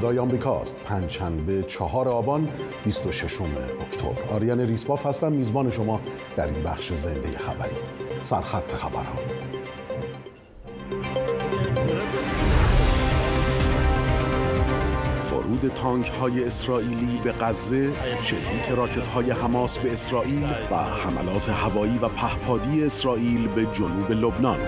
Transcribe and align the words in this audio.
صدای 0.00 0.18
آمریکاست. 0.18 0.84
پنجشنبه 0.84 1.62
چهار 1.62 2.08
آبان 2.08 2.48
26 2.84 3.40
اکتبر. 3.40 4.34
آریان 4.34 4.60
ریسپاف 4.60 5.06
هستم. 5.06 5.32
میزبان 5.32 5.70
شما 5.70 6.00
در 6.36 6.46
این 6.46 6.62
بخش 6.62 6.92
زنده 6.92 7.38
خبری. 7.38 7.74
سرخط 8.20 8.72
خبرها. 8.72 9.18
ورود 15.32 15.72
تانک 15.74 16.08
های 16.08 16.44
اسرائیلی 16.44 17.20
به 17.24 17.32
غزه، 17.32 17.90
شلیک 18.22 18.68
راکت 18.76 19.06
های 19.06 19.30
حماس 19.30 19.78
به 19.78 19.92
اسرائیل 19.92 20.44
و 20.70 20.76
حملات 20.76 21.48
هوایی 21.48 21.98
و 21.98 22.08
پهپادی 22.08 22.84
اسرائیل 22.84 23.48
به 23.48 23.66
جنوب 23.66 24.10
لبنان. 24.10 24.58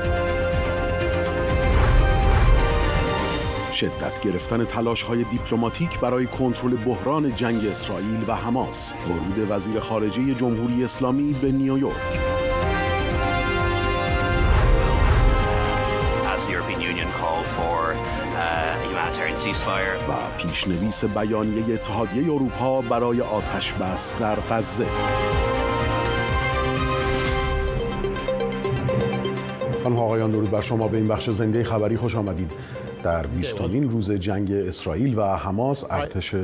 شدت 3.83 4.21
گرفتن 4.21 4.65
تلاش 4.65 5.03
های 5.03 5.25
دیپلماتیک 5.25 6.01
برای 6.01 6.27
کنترل 6.27 6.77
بحران 6.77 7.35
جنگ 7.35 7.67
اسرائیل 7.67 8.25
و 8.29 8.35
حماس، 8.35 8.95
ورود 9.07 9.51
وزیر 9.51 9.81
خارجه 9.81 10.35
جمهوری 10.35 10.85
اسلامی 10.85 11.33
به 11.33 11.53
نیویورک. 11.53 11.95
و 20.09 20.37
پیشنویس 20.37 21.05
بیانیه 21.05 21.75
اتحادیه 21.75 22.25
اروپا 22.25 22.81
برای 22.81 23.21
آتش 23.21 23.73
بس 23.73 24.17
در 24.17 24.37
غزه. 24.51 24.87
خانم 29.85 29.97
آقایان 29.97 30.31
درود 30.31 30.51
بر 30.51 30.61
شما. 30.61 30.89
به 30.89 30.97
این 30.97 31.07
بخش 31.07 31.31
زنده 31.31 31.65
خبری 31.65 31.97
خوش 31.97 32.17
آمدید. 32.17 32.53
در 33.03 33.27
بیستمین 33.27 33.91
روز 33.91 34.11
جنگ 34.11 34.53
اسرائیل 34.53 35.19
و 35.19 35.23
حماس 35.23 35.85
ارتش 35.91 36.35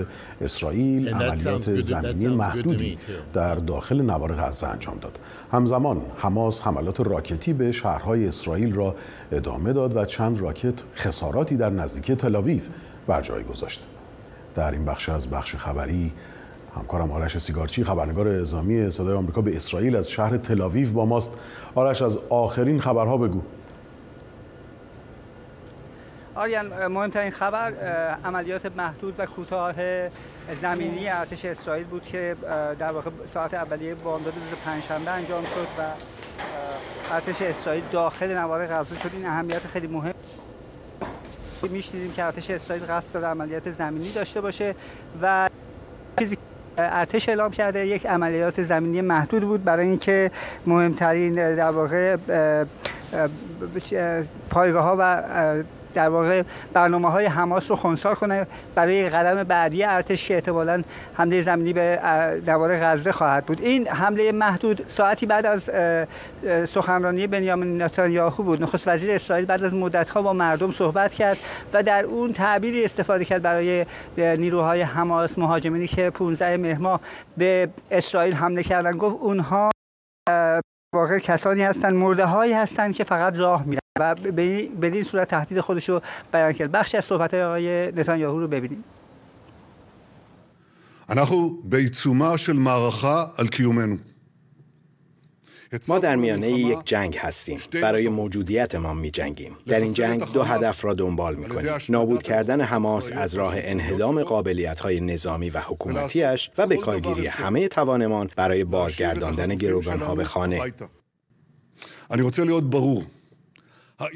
اسرائیل 0.40 1.08
عملیات 1.08 1.80
زمینی 1.80 2.26
محدودی 2.26 2.98
در 3.32 3.54
داخل 3.54 4.02
نوار 4.02 4.34
غزه 4.34 4.66
انجام 4.66 4.98
داد. 5.00 5.18
همزمان 5.52 6.02
حماس 6.16 6.62
حملات 6.62 7.00
راکتی 7.00 7.52
به 7.52 7.72
شهرهای 7.72 8.28
اسرائیل 8.28 8.74
را 8.74 8.94
ادامه 9.32 9.72
داد 9.72 9.96
و 9.96 10.04
چند 10.04 10.40
راکت 10.40 10.82
خساراتی 10.96 11.56
در 11.56 11.70
نزدیکی 11.70 12.14
تلاویو 12.14 12.60
بر 13.06 13.22
جای 13.22 13.44
گذاشت. 13.44 13.86
در 14.54 14.72
این 14.72 14.84
بخش 14.84 15.08
از 15.08 15.30
بخش 15.30 15.56
خبری 15.56 16.12
همکارم 16.76 17.12
آرش 17.12 17.38
سیگارچی 17.38 17.84
خبرنگار 17.84 18.28
اعزامی 18.28 18.90
صدای 18.90 19.14
آمریکا 19.14 19.40
به 19.40 19.56
اسرائیل 19.56 19.96
از 19.96 20.10
شهر 20.10 20.36
تلاویو 20.36 20.92
با 20.92 21.06
ماست. 21.06 21.32
آرش 21.74 22.02
از 22.02 22.18
آخرین 22.28 22.80
خبرها 22.80 23.16
بگو. 23.16 23.42
آریان 26.38 26.86
مهمترین 26.86 27.30
خبر 27.30 27.72
عملیات 28.24 28.66
محدود 28.76 29.14
و 29.18 29.26
کوتاه 29.26 29.74
زمینی 30.56 31.08
ارتش 31.08 31.44
اسرائیل 31.44 31.84
بود 31.84 32.04
که 32.04 32.36
در 32.78 32.90
واقع 32.90 33.10
ساعت 33.34 33.54
اولیه 33.54 33.94
بامداد 33.94 34.32
روز 34.34 34.60
پنجشنبه 34.64 35.10
انجام 35.10 35.42
شد 35.42 35.68
و 35.78 35.82
ارتش 37.14 37.42
اسرائیل 37.42 37.82
داخل 37.92 38.36
نوار 38.38 38.66
غزه 38.66 38.98
شد. 38.98 39.10
این 39.12 39.26
اهمیت 39.26 39.66
خیلی 39.72 39.86
مهم. 39.86 40.14
میشنیدیم 41.62 42.12
که 42.12 42.24
ارتش 42.24 42.50
اسرائیل 42.50 42.84
قصد 42.88 43.12
داره 43.12 43.26
عملیات 43.26 43.70
زمینی 43.70 44.12
داشته 44.12 44.40
باشه 44.40 44.74
و 45.22 45.48
چیزی 46.18 46.36
ارتش 46.78 47.28
اعلام 47.28 47.50
کرده 47.50 47.86
یک 47.86 48.06
عملیات 48.06 48.62
زمینی 48.62 49.00
محدود 49.00 49.42
بود. 49.42 49.64
برای 49.64 49.86
اینکه 49.86 50.30
مهمترین 50.66 51.34
در 51.34 51.70
واقع 51.70 52.16
پایگاه 54.50 54.84
ها 54.84 54.96
و 54.98 55.22
در 55.94 56.08
واقع 56.08 56.42
برنامه 56.72 57.10
های 57.10 57.26
حماس 57.26 57.70
رو 57.70 57.76
خونسا 57.76 58.14
کنه. 58.14 58.46
برای 58.74 59.08
قدم 59.08 59.44
بعدی 59.44 59.84
ارتش 59.84 60.28
که 60.28 60.34
احتمالا 60.34 60.82
حمله 61.14 61.42
زمینی 61.42 61.72
به 61.72 61.98
دوار 62.46 62.78
غزه 62.80 63.12
خواهد 63.12 63.46
بود. 63.46 63.60
این 63.60 63.88
حمله 63.88 64.32
محدود 64.32 64.84
ساعتی 64.86 65.26
بعد 65.26 65.46
از 65.46 65.70
سخنرانی 66.68 67.26
بنیامین 67.26 67.82
نتانیاهو 67.82 68.42
بود. 68.42 68.62
نخست 68.62 68.88
وزیر 68.88 69.10
اسرائیل 69.10 69.46
بعد 69.46 69.64
از 69.64 69.74
مدت 69.74 70.10
ها 70.10 70.22
با 70.22 70.32
مردم 70.32 70.72
صحبت 70.72 71.14
کرد 71.14 71.38
و 71.72 71.82
در 71.82 72.04
اون 72.04 72.32
تعبیری 72.32 72.84
استفاده 72.84 73.24
کرد 73.24 73.42
برای 73.42 73.86
نیروهای 74.16 74.82
حماس 74.82 75.38
مهاجمینی 75.38 75.86
که 75.86 76.10
15 76.10 76.56
مهر 76.56 76.98
به 77.36 77.68
اسرائیل 77.90 78.34
حمله 78.34 78.62
کردن 78.62 78.96
گفت 78.96 79.16
اونها 79.20 79.70
واقع 80.95 81.19
کسانی 81.19 81.63
هستند 81.63 81.93
مرده 81.93 82.25
هایی 82.25 82.53
هستند 82.53 82.95
که 82.95 83.03
فقط 83.03 83.37
راه 83.37 83.63
میرن 83.65 83.79
و 83.99 84.15
به 84.15 84.69
این 84.81 85.03
صورت 85.03 85.29
تهدید 85.29 85.59
خودش 85.59 85.89
رو 85.89 86.01
بیان 86.31 86.53
کرد 86.53 86.71
بخشی 86.71 86.97
از 86.97 87.05
صحبت 87.05 87.33
های 87.33 87.43
آقای 87.43 87.91
نتانیاهو 87.91 88.39
رو 88.39 88.47
ببینیم 88.47 88.83
אנחנו 91.09 91.49
בעיצומה 91.63 92.37
של 92.37 92.53
מערכה 92.53 93.25
על 93.37 93.47
קיומנו. 93.47 94.06
ما 95.88 95.98
در 95.98 96.16
میانه 96.16 96.50
یک 96.50 96.78
جنگ 96.84 97.16
هستیم. 97.16 97.60
برای 97.82 98.08
موجودیت 98.08 98.74
ما 98.74 98.94
می 98.94 99.10
جنگیم. 99.10 99.56
در 99.66 99.80
این 99.80 99.92
جنگ 99.92 100.32
دو 100.32 100.42
هدف 100.42 100.84
را 100.84 100.94
دنبال 100.94 101.34
می 101.34 101.48
کنیم. 101.48 101.72
نابود 101.88 102.22
کردن 102.22 102.60
حماس 102.60 103.12
از 103.12 103.34
راه 103.34 103.54
انهدام 103.56 104.22
قابلیت 104.22 104.80
های 104.80 105.00
نظامی 105.00 105.50
و 105.50 105.60
حکومتیش 105.60 106.50
و 106.58 106.66
به 106.66 106.76
کارگیری 106.76 107.26
همه 107.26 107.68
توانمان 107.68 108.30
برای 108.36 108.64
بازگرداندن 108.64 109.54
گروگان 109.54 109.98
ها 109.98 110.14
به 110.14 110.24
خانه. 110.24 110.72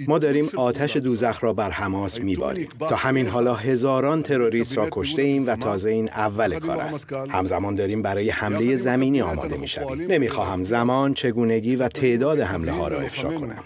ما 0.09 0.19
داریم 0.19 0.50
آتش 0.56 0.97
دوزخ 0.97 1.44
را 1.44 1.53
بر 1.53 1.70
حماس 1.70 2.20
میباریم. 2.20 2.69
تا 2.78 2.97
همین 2.97 3.28
حالا 3.28 3.54
هزاران 3.54 4.22
تروریست 4.22 4.78
را 4.78 4.88
کشته 4.93 5.22
ایم 5.22 5.47
و 5.47 5.56
تازه 5.56 5.91
این 5.91 6.09
اول 6.09 6.59
کار 6.59 6.81
است. 6.81 7.12
همزمان 7.12 7.75
داریم 7.75 8.03
برای 8.03 8.31
حمله 8.31 8.76
زمینی 8.76 9.22
آماده 9.22 9.56
می‌شویم. 9.56 10.12
نمی‌خواهم 10.12 10.62
زمان 10.62 11.15
چگونگی 11.15 11.76
و 11.76 11.88
تعداد 11.88 12.41
حمله 12.41 12.72
ها 12.72 12.88
را 12.88 13.00
افشا 13.00 13.28
کنم. 13.28 13.65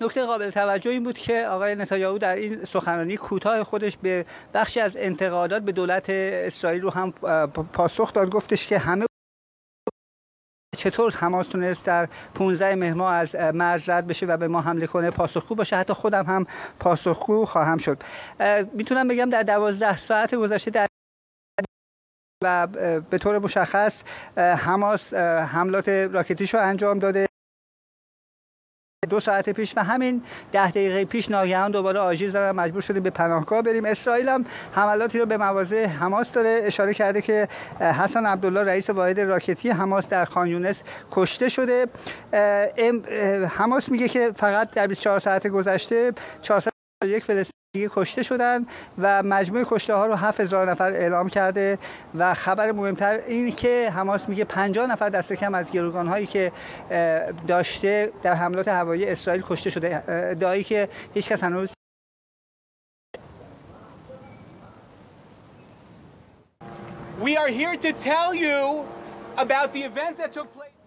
نکته 0.00 0.24
قابل 0.24 0.50
توجه 0.50 0.90
این 0.90 1.04
بود 1.04 1.18
که 1.18 1.46
آقای 1.50 1.74
نتانیاهو 1.74 2.18
در 2.18 2.36
این 2.36 2.64
سخنرانی 2.64 3.16
کوتاه 3.16 3.64
خودش 3.64 3.96
به 3.96 4.24
بخشی 4.54 4.80
از 4.80 4.96
انتقادات 5.00 5.62
به 5.62 5.72
دولت 5.72 6.10
اسرائیل 6.10 6.82
رو 6.82 6.90
هم 6.90 7.10
پاسخ 7.72 8.12
داد. 8.12 8.30
گفتش 8.30 8.66
که 8.66 8.78
همه 8.78 9.06
چطور 10.80 11.12
حماس 11.12 11.48
تونست 11.48 11.86
در 11.86 12.08
15 12.34 12.74
مهر 12.74 13.02
از 13.02 13.36
مرز 13.36 13.88
رد 13.88 14.06
بشه 14.06 14.26
و 14.26 14.36
به 14.36 14.48
ما 14.48 14.60
حمله 14.60 14.86
کنه؟ 14.86 15.10
پاسخگو 15.10 15.54
باشه. 15.54 15.76
حتی 15.76 15.92
خودم 15.92 16.24
هم 16.24 16.46
پاسخگو 16.78 17.44
خواهم 17.44 17.78
شد. 17.78 18.02
می‌تونم 18.74 19.08
بگم 19.08 19.30
در 19.30 19.42
12 19.42 19.96
ساعت 19.96 20.34
گذشته 20.34 20.70
در 20.70 20.86
و 22.44 22.66
به 23.10 23.18
طور 23.18 23.38
مشخص 23.38 24.02
حماس 24.36 25.14
حملات 25.14 25.88
راکتیش 25.88 26.54
رو 26.54 26.60
انجام 26.60 26.98
داده. 26.98 27.29
دو 29.10 29.20
ساعت 29.20 29.50
پیش 29.50 29.76
و 29.76 29.80
همین 29.80 30.22
ده 30.52 30.70
دقیقه 30.70 31.04
پیش 31.04 31.30
ناگهان 31.30 31.70
دوباره 31.70 32.00
آژیر 32.00 32.30
زدن 32.30 32.50
مجبور 32.50 32.82
شدیم 32.82 33.02
به 33.02 33.10
پناهگاه 33.10 33.62
بریم. 33.62 33.84
اسرائیل 33.84 34.28
هم 34.28 34.44
حملاتی 34.72 35.18
رو 35.18 35.26
به 35.26 35.36
مواضع 35.36 35.86
حماس 35.86 36.32
داره. 36.32 36.60
اشاره 36.64 36.94
کرده 36.94 37.22
که 37.22 37.48
حسن 37.80 38.26
عبدالله 38.26 38.62
رئیس 38.62 38.90
واحد 38.90 39.20
راکتی 39.20 39.70
حماس 39.70 40.08
در 40.08 40.24
خان 40.24 40.46
یونس 40.46 40.82
کشته 41.10 41.48
شده. 41.48 41.86
حماس 43.48 43.88
میگه 43.88 44.08
که 44.08 44.30
فقط 44.36 44.70
در 44.70 44.86
24 44.86 45.18
ساعت 45.18 45.46
گذشته 45.46 46.12
401 47.02 47.24
فلسطینی 47.24 47.90
کشته 47.90 48.22
شدن 48.22 48.66
و 48.98 49.22
مجموع 49.22 49.64
کشته 49.64 49.94
ها 49.94 50.06
رو 50.06 50.14
7000 50.14 50.70
نفر 50.70 50.92
اعلام 50.92 51.28
کرده 51.28 51.78
و 52.14 52.34
خبر 52.34 52.72
مهمتر 52.72 53.20
این 53.26 53.52
که 53.52 53.90
حماس 53.94 54.28
میگه 54.28 54.44
50 54.44 54.86
نفر 54.86 55.08
دست 55.08 55.32
کم 55.32 55.54
از 55.54 55.72
گروگان 55.72 56.08
هایی 56.08 56.26
که 56.26 56.52
داشته 57.46 58.12
در 58.22 58.34
حملات 58.34 58.68
هوایی 58.68 59.08
اسرائیل 59.08 59.42
کشته 59.48 59.70
شده 59.70 60.02
ادعایی 60.08 60.64
که 60.64 60.88
هیچ 61.14 61.28
کس 61.28 61.44
هنوز 61.44 61.72
We 67.22 67.36
are 67.36 67.52
here 67.60 67.76
to 67.86 67.92
tell 68.10 68.34
you 68.34 68.58
about 69.36 69.68
the 69.74 69.82
events 69.90 70.18
that 70.20 70.32
took 70.32 70.48
place 70.56 70.79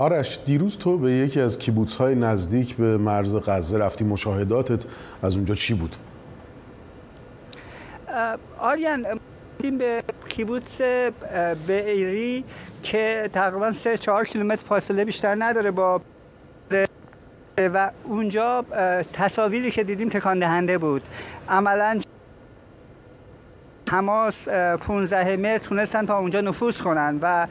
آرش 0.00 0.38
دیروز 0.46 0.78
تو 0.78 0.98
به 0.98 1.12
یکی 1.12 1.40
از 1.40 1.58
کیبوتس 1.58 1.96
های 1.96 2.14
نزدیک 2.14 2.76
به 2.76 2.98
مرز 2.98 3.36
غزه 3.36 3.78
رفتی 3.78 4.04
مشاهداتت 4.04 4.84
از 5.22 5.36
اونجا 5.36 5.54
چی 5.54 5.74
بود؟ 5.74 5.96
آریان 8.58 9.06
به 9.78 10.02
کیبوتس 10.28 10.80
ایری 11.68 12.44
که 12.82 13.30
تقریبا 13.32 13.72
3 13.72 13.98
4 13.98 14.24
کیلومتر 14.24 14.62
فاصله 14.68 15.04
بیشتر 15.04 15.36
نداره 15.38 15.70
با 15.70 16.00
و 17.58 17.90
اونجا 18.04 18.64
تصاویری 19.12 19.70
که 19.70 19.84
دیدیم 19.84 20.08
تکان 20.08 20.38
دهنده 20.38 20.78
بود 20.78 21.02
عملا 21.48 22.00
حماس 23.90 24.48
15 24.48 25.36
متر 25.36 25.58
تونستن 25.58 26.06
تا 26.06 26.18
اونجا 26.18 26.40
نفوذ 26.40 26.80
کنن 26.80 27.18
و 27.22 27.46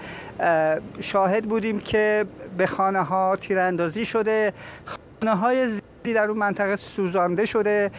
شاهد 1.00 1.46
بودیم 1.46 1.80
که 1.80 2.26
به 2.58 2.66
خانه 2.66 3.04
ها 3.04 3.36
تیراندازی 3.36 4.06
شده. 4.06 4.54
خانه 4.86 5.36
های 5.36 5.68
زیادی 5.68 6.14
در 6.14 6.30
اون 6.30 6.38
منطقه 6.38 6.76
سوزانده 6.76 7.46
شده. 7.46 7.92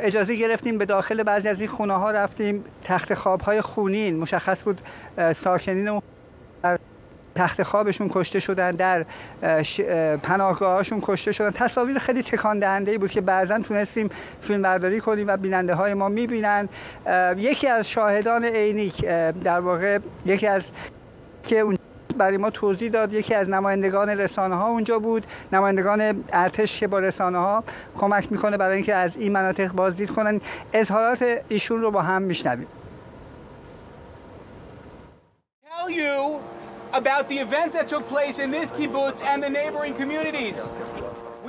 اجازه 0.00 0.34
گرفتیم 0.34 0.78
به 0.78 0.84
داخل 0.84 1.22
بعضی 1.22 1.48
از 1.48 1.60
این 1.60 1.68
خونه 1.68 1.94
ها 1.94 2.10
رفتیم. 2.10 2.64
تخت 2.84 3.14
خواب 3.14 3.40
های 3.40 3.60
خونین 3.60 4.16
مشخص 4.16 4.62
بود 4.62 4.80
ساکنین 5.32 6.02
تخت 7.36 7.62
خوابشون 7.62 8.10
کشته 8.12 8.40
شدن 8.40 8.70
در 8.70 9.06
پناهگاهاشون 10.22 10.98
کشته 11.02 11.32
شدن. 11.32 11.50
تصاویر 11.50 11.98
خیلی 11.98 12.22
تکان 12.22 12.58
دهنده 12.58 12.98
بود 12.98 13.10
که 13.10 13.20
بعضا 13.20 13.58
تونستیم 13.58 14.10
فیلم 14.40 14.62
برداری 14.62 15.00
کنیم 15.00 15.26
و 15.28 15.36
بیننده 15.36 15.74
های 15.74 15.94
ما 15.94 16.08
می‌بینن. 16.08 16.68
یکی 17.36 17.68
از 17.68 17.90
شاهدان 17.90 18.44
عینی 18.44 18.92
در 19.44 19.60
واقع 19.60 19.98
یکی 20.26 20.46
از 20.46 20.72
که 21.42 21.58
اون 21.58 21.78
برای 22.14 22.36
ما 22.36 22.50
توضیح 22.50 22.90
داد. 22.90 23.12
یکی 23.12 23.34
از 23.34 23.50
نمایندگان 23.50 24.08
رسانه 24.08 24.54
ها 24.54 24.68
اونجا 24.68 24.98
بود 24.98 25.26
نمایندگان 25.52 26.24
ارتش 26.32 26.80
که 26.80 26.86
با 26.86 26.98
رسانه 26.98 27.38
ها 27.38 27.64
کمک 27.96 28.32
می‌کنه 28.32 28.56
برای 28.56 28.74
اینکه 28.74 28.94
از 28.94 29.16
این 29.16 29.32
مناطق 29.32 29.72
بازدید 29.72 30.10
کنن. 30.10 30.40
اظهارات 30.72 31.42
ایشون 31.48 31.80
رو 31.80 31.90
با 31.90 32.02
هم 32.02 32.22
میشنویم. 32.22 32.66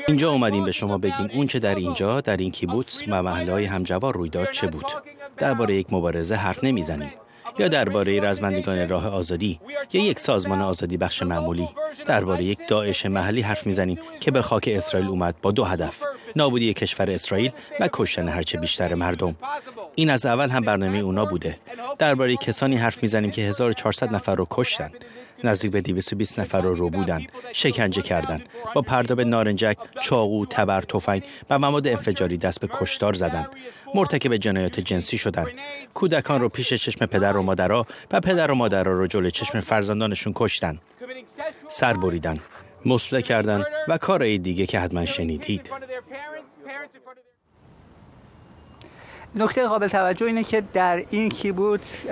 اینجا 0.07 0.31
اومدیم 0.31 0.65
به 0.65 0.71
شما 0.71 0.97
بگیم 0.97 1.29
اون 1.33 1.47
چه 1.47 1.59
در 1.59 1.75
اینجا 1.75 2.21
در 2.21 2.37
این 2.37 2.51
کیبوتس 2.51 3.03
و 3.07 3.23
محله 3.23 3.51
های 3.51 3.65
همجوار 3.65 4.13
روی 4.13 4.29
داد 4.29 4.51
چه 4.51 4.67
بود. 4.67 4.85
درباره 5.37 5.75
یک 5.75 5.93
مبارزه 5.93 6.35
حرف 6.35 6.63
نمی‌زنیم. 6.63 7.11
یا 7.59 7.67
درباره 7.67 8.19
رزمندگان 8.19 8.89
راه 8.89 9.07
آزادی 9.07 9.59
یا 9.93 10.01
یک 10.01 10.19
سازمان 10.19 10.61
آزادی 10.61 10.97
بخش 10.97 11.23
معمولی. 11.23 11.67
درباره 12.05 12.43
یک 12.43 12.59
داعش 12.67 13.05
محلی 13.05 13.41
حرف 13.41 13.67
می‌زنیم 13.67 13.99
که 14.19 14.31
به 14.31 14.41
خاک 14.41 14.69
اسرائیل 14.71 15.09
اومد 15.09 15.35
با 15.41 15.51
دو 15.51 15.63
هدف 15.63 16.03
نابودی 16.35 16.73
کشور 16.73 17.11
اسرائیل 17.11 17.51
و 17.79 17.89
کشتن 17.93 18.29
هرچه 18.29 18.57
بیشتر 18.57 18.93
مردم. 18.93 19.35
این 19.95 20.09
از 20.09 20.25
اول 20.25 20.49
هم 20.49 20.61
برنامه 20.61 20.97
اونا 20.97 21.25
بوده. 21.25 21.57
درباره 21.97 22.35
کسانی 22.35 22.77
حرف 22.77 23.03
می‌زنیم 23.03 23.31
که 23.31 23.41
1400 23.41 24.15
نفر 24.15 24.35
رو 24.35 24.47
کشتن. 24.49 24.91
نزدیک 25.43 25.71
به 25.71 25.81
220 25.81 26.39
نفر 26.39 26.61
رو 26.61 26.75
رو 26.75 26.89
بودن 26.89 27.21
شکنجه 27.53 28.01
کردن. 28.01 28.41
با 28.75 28.81
پرداب 28.81 29.21
نارنجک 29.21 29.77
چاقو 30.01 30.45
تبر 30.45 30.81
تفنگ 30.81 31.23
و 31.49 31.59
مواد 31.59 31.87
انفجاری 31.87 32.37
دست 32.37 32.59
به 32.59 32.69
کشتار 32.71 33.13
زدن. 33.13 33.47
مرتکب 33.95 34.35
جنایات 34.35 34.79
جنسی 34.79 35.17
شدن. 35.17 35.45
کودکان 35.93 36.41
رو 36.41 36.49
پیش 36.49 36.73
چشم 36.73 37.05
پدر 37.05 37.37
و 37.37 37.41
مادرها 37.41 37.85
و 38.11 38.19
پدر 38.19 38.51
و 38.51 38.55
مادرها 38.55 38.93
رو 38.93 39.07
جلوی 39.07 39.31
چشم 39.31 39.59
فرزندانشون 39.59 40.33
کشتن. 40.35 40.79
سر 41.67 41.93
بریدن. 41.93 42.39
مسله 42.85 43.21
کردن 43.21 43.63
و 43.87 43.97
کارهای 43.97 44.37
دیگه 44.37 44.65
که 44.65 44.79
حتما 44.79 45.05
شنیدید. 45.05 45.71
نکته 49.35 49.67
قابل 49.67 49.87
توجه 49.87 50.25
اینه 50.25 50.43
که 50.43 50.63
در 50.73 51.03
این 51.09 51.29
کیبوتس 51.29 52.05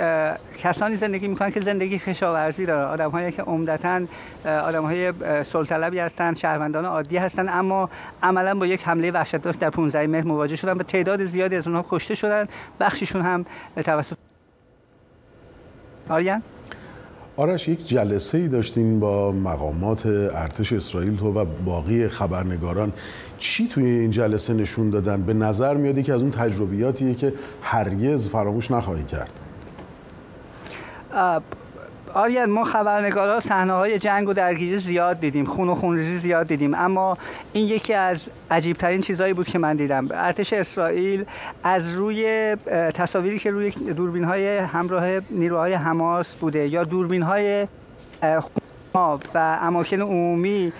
کسانی 0.59 0.95
زندگی 0.95 1.27
می‌کنن 1.27 1.51
که 1.51 1.61
زندگی 1.61 1.99
کشاورزی 1.99 2.65
داره 2.65 2.85
آدم 2.85 3.09
هایی 3.11 3.31
که 3.31 3.41
عمدتا 3.41 4.01
آدم 4.45 4.83
های 4.83 5.13
سلطلبی 5.43 5.99
هستن 5.99 6.33
شهروندان 6.33 6.85
عادی 6.85 7.17
هستن 7.17 7.49
اما 7.49 7.89
عملا 8.23 8.55
با 8.55 8.65
یک 8.65 8.81
حمله 8.83 9.11
وحشتناک 9.11 9.59
در 9.59 9.69
15 9.69 10.07
مهر 10.07 10.23
مواجه 10.23 10.55
شدن. 10.55 10.77
به 10.77 10.83
تعداد 10.83 11.25
زیادی 11.25 11.55
از 11.55 11.67
اونها 11.67 11.85
کشته 11.89 12.15
شدن. 12.15 12.47
بخششون 12.79 13.21
هم 13.21 13.45
توسط 13.85 14.17
آریان؟ 16.09 16.41
آرش 17.37 17.67
یک 17.67 17.87
جلسه 17.87 18.37
ای 18.37 18.47
داشتین 18.47 18.99
با 18.99 19.31
مقامات 19.31 20.05
ارتش 20.05 20.73
اسرائیل 20.73 21.17
تو 21.17 21.33
و 21.33 21.45
باقی 21.65 22.07
خبرنگاران. 22.07 22.93
چی 23.43 23.67
توی 23.67 23.85
این 23.85 24.11
جلسه 24.11 24.53
نشون 24.53 24.89
دادن؟ 24.89 25.21
به 25.21 25.33
نظر 25.33 25.73
میاد 25.73 26.03
که 26.03 26.13
از 26.13 26.21
اون 26.21 26.31
تجربیاتیه 26.31 27.15
که 27.15 27.33
هرگز 27.61 28.29
فراموش 28.29 28.71
نخواهی 28.71 29.03
کرد. 29.03 29.29
آریان 32.13 32.49
ما 32.49 32.63
خبرنگارا 32.63 33.39
صحنه 33.39 33.73
های 33.73 33.99
جنگ 33.99 34.29
و 34.29 34.33
درگیری 34.33 34.79
زیاد 34.79 35.19
دیدیم 35.19 35.45
خون 35.45 35.69
و 35.69 35.75
خونریزی 35.75 36.17
زیاد 36.17 36.47
دیدیم 36.47 36.73
اما 36.75 37.17
این 37.53 37.67
یکی 37.67 37.93
از 37.93 38.29
عجیب 38.51 38.77
ترین 38.77 39.01
چیزهایی 39.01 39.33
بود 39.33 39.47
که 39.47 39.59
من 39.59 39.75
دیدم. 39.75 40.07
ارتش 40.11 40.53
اسرائیل 40.53 41.25
از 41.63 41.93
روی 41.93 42.55
تصاویری 42.93 43.39
که 43.39 43.51
روی 43.51 43.71
دوربین 43.71 44.23
های 44.23 44.57
همراه 44.57 45.05
نیروهای 45.29 45.73
حماس 45.73 46.35
بوده 46.35 46.67
یا 46.67 46.83
دوربین 46.83 47.21
های 47.21 47.67
و 49.35 49.57
اماکن 49.61 50.01
عمومی 50.01 50.73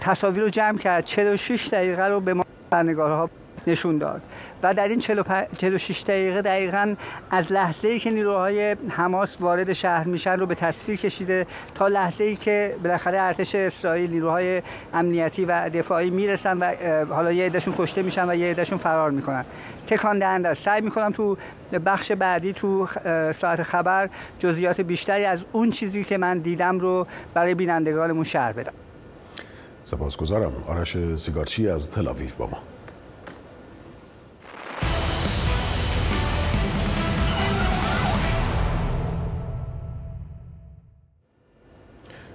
تصاویر 0.00 0.42
رو 0.42 0.48
جمع 0.48 0.78
کرد. 0.78 1.04
46 1.04 1.68
دقیقه 1.72 2.06
رو 2.06 2.20
به 2.20 2.34
ما 2.34 2.44
خبرنگارها 2.70 3.30
نشون 3.66 3.98
داد. 3.98 4.22
و 4.62 4.74
در 4.74 4.88
این 4.88 4.98
46 5.00 6.02
دقیقه 6.02 6.42
دقیقا 6.42 6.94
از 7.30 7.52
لحظه 7.52 7.88
ای 7.88 7.98
که 7.98 8.10
نیروهای 8.10 8.76
حماس 8.88 9.36
وارد 9.40 9.72
شهر 9.72 10.06
میشن 10.06 10.40
رو 10.40 10.46
به 10.46 10.54
تصویر 10.54 10.98
کشیده 10.98 11.46
تا 11.74 11.88
لحظه 11.88 12.24
ای 12.24 12.36
که 12.36 12.76
بالاخره 12.82 13.20
ارتش 13.20 13.54
اسرائیل 13.54 14.10
نیروهای 14.10 14.62
امنیتی 14.94 15.44
و 15.44 15.70
دفاعی 15.70 16.10
می‌رسن 16.10 16.58
و 16.58 16.74
حالا 17.14 17.32
یه 17.32 17.46
عدهشون 17.46 17.74
کشته 17.78 18.02
میشن 18.02 18.30
و 18.30 18.34
یه 18.34 18.50
عدهشون 18.50 18.78
فرار 18.78 19.10
می‌کنن. 19.10 19.44
تکان 19.86 20.18
دهنده 20.18 20.54
سعی 20.54 20.80
می‌کنم 20.80 21.10
تو 21.10 21.36
بخش 21.86 22.12
بعدی 22.12 22.52
تو 22.52 22.86
ساعت 23.32 23.62
خبر 23.62 24.08
جزئیات 24.38 24.80
بیشتری 24.80 25.24
از 25.24 25.44
اون 25.52 25.70
چیزی 25.70 26.04
که 26.04 26.18
من 26.18 26.38
دیدم 26.38 26.78
رو 26.78 27.06
برای 27.34 27.54
بینندگانمون 27.54 28.24
شهر 28.24 28.52
بدم. 28.52 28.72
سپاسگزارم. 29.84 30.52
آرش 30.66 31.16
سیگارچی 31.16 31.68
از 31.68 31.90
تل 31.90 32.12
با 32.38 32.46
ما. 32.46 32.58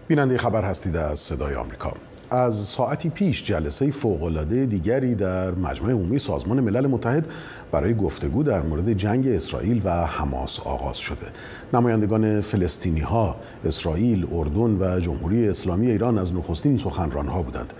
بیننده 0.07 0.37
خبر 0.37 0.63
هستید 0.63 0.95
از 0.95 1.19
صدای 1.19 1.55
آمریکا. 1.55 1.93
از 2.29 2.55
ساعتی 2.55 3.09
پیش 3.09 3.45
جلسه 3.45 3.91
فوقالعاده 3.91 4.65
دیگری 4.65 5.15
در 5.15 5.51
مجمع 5.51 5.91
عمومی 5.91 6.19
سازمان 6.19 6.59
ملل 6.59 6.87
متحد 6.87 7.27
برای 7.71 7.93
گفتگو 7.93 8.43
در 8.43 8.61
مورد 8.61 8.93
جنگ 8.93 9.27
اسرائیل 9.27 9.81
و 9.83 10.05
حماس 10.05 10.59
آغاز 10.59 10.97
شده. 10.97 11.27
نمایندگان 11.73 12.41
فلسطینی 12.41 12.99
ها، 12.99 13.35
اسرائیل، 13.65 14.27
اردن 14.33 14.77
و 14.79 14.99
جمهوری 14.99 15.49
اسلامی 15.49 15.91
ایران 15.91 16.17
از 16.17 16.33
نخستین 16.33 16.77
سخنران 16.77 17.27
ها 17.27 17.41
بودند. 17.41 17.73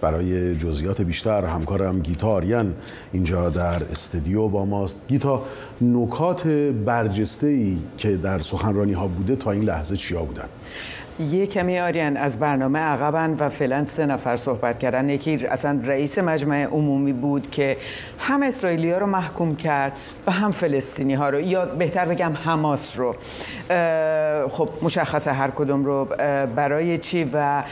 برای 0.00 0.56
جزئیات 0.56 1.02
بیشتر 1.02 1.44
همکارم 1.44 2.00
گیتا 2.00 2.28
آریان 2.28 2.74
اینجا 3.12 3.50
در 3.50 3.82
استودیو 3.92 4.48
با 4.48 4.64
ماست. 4.64 4.96
گیتا 5.08 5.42
نکات 5.80 6.46
برجسته 6.86 7.46
ای 7.46 7.76
که 7.98 8.16
در 8.16 8.38
سخنرانی 8.38 8.92
ها 8.92 9.06
بوده 9.06 9.36
تا 9.36 9.50
این 9.50 9.62
لحظه 9.62 9.96
چیا 9.96 10.22
بودن؟ 10.22 10.48
یه 11.18 11.46
کمی 11.46 11.78
آریان 11.78 12.16
از 12.16 12.38
برنامه 12.38 12.78
عقبن 12.78 13.36
و 13.38 13.48
فعلا 13.48 13.84
سه 13.84 14.06
نفر 14.06 14.36
صحبت 14.36 14.78
کردن. 14.78 15.08
یکی 15.08 15.46
اصلا 15.46 15.80
رئیس 15.84 16.18
مجمع 16.18 16.64
عمومی 16.64 17.12
بود 17.12 17.50
که 17.50 17.76
هم 18.22 18.42
اسرائیلی 18.42 18.90
ها 18.90 18.98
رو 18.98 19.06
محکوم 19.06 19.56
کرد 19.56 19.92
و 20.26 20.30
هم 20.30 20.50
فلسطینی 20.50 21.14
ها 21.14 21.28
رو. 21.28 21.40
یا 21.40 21.64
بهتر 21.64 22.04
بگم 22.04 22.32
حماس 22.44 22.98
رو. 22.98 23.14
خب 24.48 24.68
مشخص 24.82 25.28
هر 25.28 25.50
کدوم 25.50 25.84
رو 25.84 26.04
برای 26.56 26.98
چی 26.98 27.30
و 27.32 27.62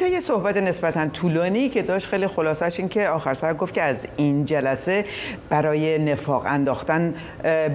یه 0.00 0.20
صحبت 0.20 0.56
نسبتا 0.56 1.06
طولانی 1.06 1.68
که 1.68 1.82
داشت 1.82 2.06
خیلی 2.06 2.26
خلاصش 2.26 2.80
این 2.80 2.88
که 2.88 3.08
آخر 3.08 3.34
سر 3.34 3.54
گفت 3.54 3.74
که 3.74 3.82
از 3.82 4.06
این 4.16 4.44
جلسه 4.44 5.04
برای 5.48 5.98
نفاق 5.98 6.42
انداختن 6.46 7.14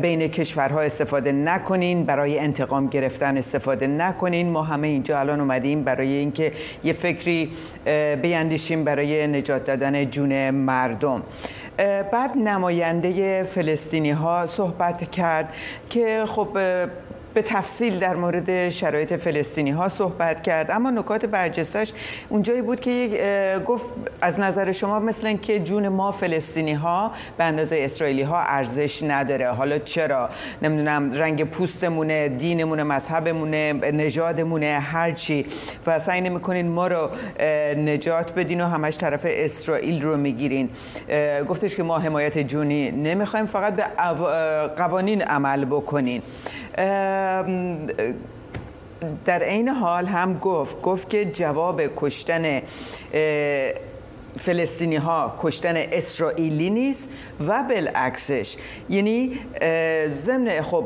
بین 0.02 0.28
کشورها 0.28 0.82
استفاده 0.82 1.32
نکنین 1.32 2.04
برای 2.04 2.40
انتقام 2.40 2.88
گرفتن 2.88 3.38
استفاده 3.38 3.88
نکنین. 3.88 4.50
ما 4.50 4.64
همه 4.64 4.88
اینجا 4.88 5.20
الان 5.20 5.40
اومدیم 5.40 5.84
برای 5.84 6.14
اینکه 6.14 6.52
یه 6.84 6.94
فکری 6.94 7.52
بیندیشیم 8.22 8.84
برای 8.84 9.28
نجات 9.28 9.66
دادن 9.66 10.06
جون 10.06 10.50
مردم. 10.50 11.22
بعد 12.12 12.38
نماینده 12.38 13.44
فلسطینی 13.44 14.12
ها 14.12 14.46
صحبت 14.46 15.12
کرد 15.12 15.53
که 15.89 16.24
خب 16.27 16.58
به 17.34 17.42
تفصیل 17.42 18.00
در 18.00 18.16
مورد 18.16 18.70
شرایط 18.70 19.13
فلسطینی 19.13 19.72
ها 19.72 19.88
صحبت 19.88 20.44
کرد. 20.44 20.72
اما 20.72 20.90
نکات 20.90 21.25
برجستش 21.25 21.94
اونجایی 22.30 22.62
بود 22.62 22.80
که 22.80 23.62
گفت 23.66 23.90
از 24.22 24.40
نظر 24.40 24.72
شما 24.72 25.00
مثل 25.00 25.38
که 25.38 25.60
جون 25.60 25.88
ما 25.88 26.12
فلسطینی 26.12 26.74
ها 26.74 27.12
به 27.38 27.44
اندازه 27.44 27.78
اسرائیلی 27.80 28.22
ها 28.22 28.42
ارزش 28.42 29.04
نداره. 29.04 29.48
حالا 29.48 29.78
چرا؟ 29.78 30.30
نمی‌دونم 30.62 31.12
رنگ 31.13 31.44
پوستمونه 31.44 32.30
دینمونه 32.30 32.84
مذهبمونه 32.84 33.74
نژادمونه 33.74 34.80
هرچی 34.80 35.46
و 35.88 36.00
سعی 36.00 36.22
نمی‌کنین 36.22 36.68
ما 36.68 36.88
رو 36.88 37.10
نجات 37.78 38.34
بدین 38.34 38.62
و 38.62 38.66
همش 38.66 38.98
طرف 38.98 39.22
اسرائیل 39.25 40.02
رو 40.02 40.18
می‌گیرین. 40.18 40.70
گفتش 41.50 41.75
که 41.75 41.84
ما 41.84 42.00
حمایت 42.00 42.38
جونی 42.38 42.92
نمی‌خوایم 42.92 43.46
فقط 43.46 43.75
به 43.75 43.84
قوانین 44.75 45.22
عمل 45.22 45.66
بکنین. 45.66 46.22
در 49.25 49.44
عین 49.44 49.70
حال 49.70 50.06
هم 50.06 50.39
گفت 50.39 50.82
گفت 50.82 51.10
که 51.10 51.25
جواب 51.25 51.82
کشتن 51.96 52.62
فلسطینی 54.38 54.96
ها 54.96 55.36
کشتن 55.39 55.74
اسرائیلی 55.75 56.70
نیست 56.70 57.10
و 57.48 57.63
بالعکسش. 57.63 58.56
یعنی 58.89 59.39
ضمن 60.12 60.62
خب 60.62 60.86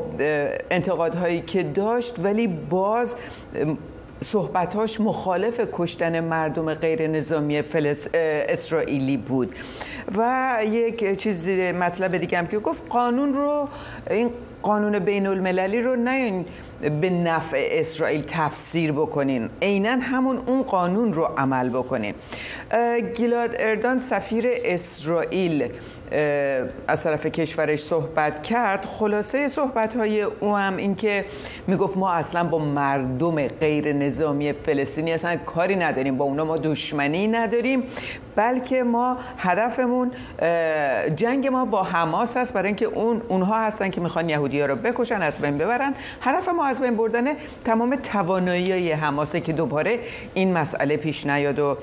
انتقادهایی 0.70 1.40
که 1.40 1.62
داشت 1.62 2.18
ولی 2.18 2.46
باز 2.46 3.16
صحبتاش 4.24 5.00
مخالف 5.00 5.60
کشتن 5.72 6.20
مردم 6.20 6.74
غیر 6.74 7.06
نظامی 7.06 7.62
فلس 7.62 8.08
اسرائیلی 8.14 9.16
بود. 9.16 9.54
و 10.16 10.56
یک 10.64 11.16
چیز 11.16 11.48
مطلب 11.48 12.16
دیگه 12.16 12.38
هم 12.38 12.46
که 12.46 12.58
گفت 12.58 12.82
قانون 12.88 13.34
رو 13.34 13.68
این 14.10 14.30
قانون 14.62 14.98
بین 14.98 15.26
المللی 15.26 15.82
رو 15.82 15.96
نه 15.96 16.44
به 16.80 17.10
نفع 17.10 17.68
اسرائیل 17.70 18.24
تفسیر 18.26 18.92
بکنین 18.92 19.50
عینا 19.62 19.90
همون 19.90 20.38
اون 20.46 20.62
قانون 20.62 21.12
رو 21.12 21.24
عمل 21.24 21.68
بکنین 21.68 22.14
گیلاد 23.16 23.50
اردان 23.58 23.98
سفیر 23.98 24.44
اسرائیل 24.64 25.68
از 26.88 27.02
طرف 27.02 27.26
کشورش 27.26 27.78
صحبت 27.78 28.42
کرد. 28.42 28.84
خلاصه 28.84 29.48
صحبت 29.48 29.96
های 29.96 30.22
او 30.22 30.56
هم 30.56 30.76
این 30.76 30.94
که 30.94 31.24
می‌گفت 31.66 31.96
ما 31.96 32.12
اصلا 32.12 32.44
با 32.44 32.58
مردم 32.58 33.48
غیر 33.48 33.92
نظامی 33.92 34.52
فلسطینی 34.52 35.12
اصلا 35.12 35.36
کاری 35.36 35.76
نداریم. 35.76 36.16
با 36.16 36.24
اونا 36.24 36.44
ما 36.44 36.56
دشمنی 36.56 37.28
نداریم. 37.28 37.82
بلکه 38.36 38.82
ما 38.82 39.16
هدفمون 39.38 40.10
جنگ 41.16 41.46
ما 41.46 41.64
با 41.64 41.82
حماس 41.82 42.36
هست. 42.36 42.52
برای 42.52 42.66
اینکه 42.66 42.86
اون 42.86 43.22
اونها 43.28 43.60
هستن 43.60 43.90
که 43.90 44.00
می‌خوان 44.00 44.28
یهودی 44.28 44.60
ها 44.60 44.66
رو 44.66 44.76
بکشن 44.76 45.22
از 45.22 45.40
بین 45.40 45.58
ببرن. 45.58 45.94
هدف 46.20 46.48
ما 46.48 46.66
از 46.68 46.82
بین 46.82 46.96
بردن 46.96 47.24
تمام 47.64 47.96
توانایی 47.96 48.92
حماسه 48.92 49.40
که 49.40 49.52
دوباره 49.52 49.98
این 50.34 50.52
مسئله 50.52 50.96
پیش 50.96 51.26
نیاد 51.26 51.58
و 51.58 51.76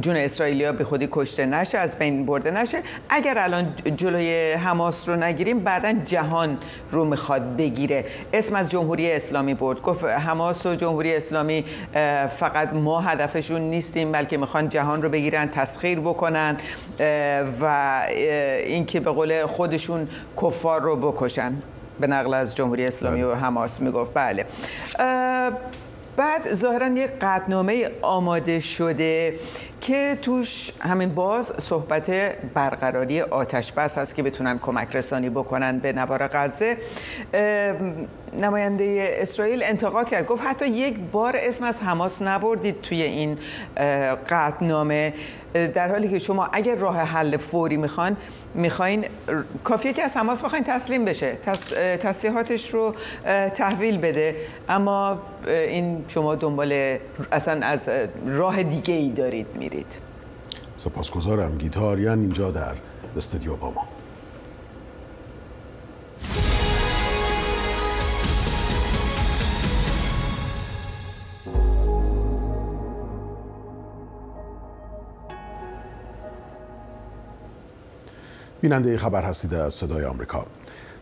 جون 0.00 0.16
اسرائیلیا 0.16 0.72
به 0.72 0.84
خودی 0.84 1.08
کشته 1.10 1.46
نشه 1.46 1.78
از 1.78 1.98
بین 1.98 2.26
برده 2.26 2.50
نشه. 2.50 2.78
اگر 3.08 3.38
الان 3.38 3.74
جلوی 3.96 4.52
حماس 4.52 5.08
رو 5.08 5.16
نگیریم 5.16 5.58
بعدا 5.58 5.92
جهان 6.04 6.58
رو 6.90 7.04
می‌خواد 7.04 7.56
بگیره. 7.56 8.04
اسم 8.32 8.54
از 8.54 8.70
جمهوری 8.70 9.12
اسلامی 9.12 9.54
برد. 9.54 9.82
گفت 9.82 10.04
حماس 10.04 10.66
و 10.66 10.74
جمهوری 10.74 11.16
اسلامی 11.16 11.64
فقط 12.38 12.72
ما 12.72 13.00
هدفشون 13.00 13.60
نیستیم 13.60 14.12
بلکه 14.12 14.36
می‌خوان 14.36 14.68
جهان 14.68 15.02
رو 15.02 15.08
بگیرن 15.08 15.48
تسخیر 15.48 16.00
بکنن 16.00 16.56
و 17.60 18.02
اینکه 18.66 19.00
به 19.00 19.10
قول 19.10 19.46
خودشون 19.46 20.08
کفار 20.42 20.80
رو 20.80 20.96
بکشن. 20.96 21.52
به 22.00 22.06
نقل 22.06 22.34
از 22.34 22.56
جمهوری 22.56 22.86
اسلامی 22.86 23.22
و 23.22 23.34
حماس 23.34 23.80
می‌گفت. 23.80 24.10
بله. 24.14 24.46
بعد 26.16 26.54
ظاهرا 26.54 26.86
یک 26.86 27.10
قدنامه 27.10 27.90
آماده 28.02 28.60
شده 28.60 29.34
که 29.80 30.18
توش 30.22 30.72
همین 30.80 31.14
باز 31.14 31.52
صحبت 31.58 32.10
برقراری 32.54 33.20
آتش 33.20 33.72
بس 33.72 33.98
هست 33.98 34.14
که 34.14 34.22
بتونن 34.22 34.58
کمک 34.58 34.96
رسانی 34.96 35.30
بکنن 35.30 35.78
به 35.78 35.92
نوار 35.92 36.28
غزه. 36.28 36.76
نماینده 38.40 39.16
اسرائیل 39.20 39.62
انتقاد 39.62 40.08
کرد. 40.08 40.26
گفت 40.26 40.42
حتی 40.46 40.66
یک 40.66 40.98
بار 41.12 41.36
اسم 41.36 41.64
از 41.64 41.80
حماس 41.80 42.22
نبردید 42.22 42.80
توی 42.80 43.02
این 43.02 43.38
قطنامه. 44.28 45.14
در 45.54 45.88
حالی 45.88 46.08
که 46.08 46.18
شما 46.18 46.48
اگر 46.52 46.74
راه 46.74 46.96
حل 46.96 47.36
فوری 47.36 47.76
می‌خوان 47.76 48.16
می‌خواین 48.54 49.04
کافیه 49.64 49.92
که 49.92 50.02
از 50.02 50.16
حماس 50.16 50.42
بخواین 50.42 50.64
تسلیم 50.64 51.04
بشه. 51.04 51.36
تسلیحاتش 52.00 52.74
رو 52.74 52.94
تحویل 53.54 53.98
بده. 53.98 54.36
اما 54.68 55.18
این 55.46 56.04
شما 56.08 56.34
دنبال 56.34 56.96
اصلا 57.32 57.66
از 57.66 57.90
راه 58.26 58.62
دیگه 58.62 58.94
ای 58.94 59.10
دارید 59.10 59.46
میرید. 59.54 59.98
سپاسگزارم. 60.76 61.58
گیتاریان 61.58 62.20
اینجا 62.20 62.50
در 62.50 62.74
استودیو 63.16 63.56
با 63.56 63.70
ما. 63.70 63.88
بیننده 78.60 78.98
خبر 78.98 79.22
هستید 79.22 79.54
از 79.54 79.74
صدای 79.74 80.04
آمریکا. 80.04 80.44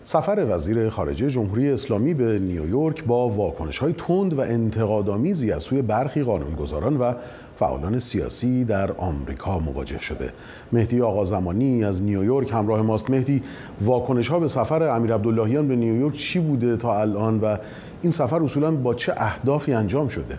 سفر 0.04 0.46
وزیر 0.48 0.90
خارجه 0.90 1.30
جمهوری 1.30 1.70
اسلامی 1.70 2.14
به 2.14 2.38
نیویورک 2.38 3.04
با 3.04 3.28
واکنش 3.28 3.78
های 3.78 3.92
تند 3.92 4.38
و 4.38 4.40
انتقادآمیزی 4.40 5.52
از 5.52 5.62
سوی 5.62 5.82
برخی 5.82 6.22
قانونگذاران 6.22 6.96
و 6.96 7.12
فعالان 7.56 7.98
سیاسی 7.98 8.64
در 8.64 8.92
آمریکا 8.92 9.58
مواجه 9.58 9.98
شده. 9.98 10.32
مهدی 10.72 11.00
آقا 11.00 11.24
زمانی 11.24 11.84
از 11.84 12.02
نیویورک 12.02 12.52
همراه 12.52 12.82
ماست. 12.82 13.10
مهدی 13.10 13.42
واکنش 13.80 14.28
ها 14.28 14.38
به 14.38 14.48
سفر 14.48 14.82
امیر 14.82 15.14
عبداللهیان 15.14 15.68
به 15.68 15.76
نیویورک 15.76 16.14
چی 16.14 16.38
بوده 16.38 16.76
تا 16.76 17.00
الان 17.00 17.40
و 17.40 17.56
این 18.02 18.12
سفر 18.12 18.42
اصولا 18.42 18.70
با 18.70 18.94
چه 18.94 19.12
اهدافی 19.16 19.72
انجام 19.72 20.08
شده؟ 20.08 20.38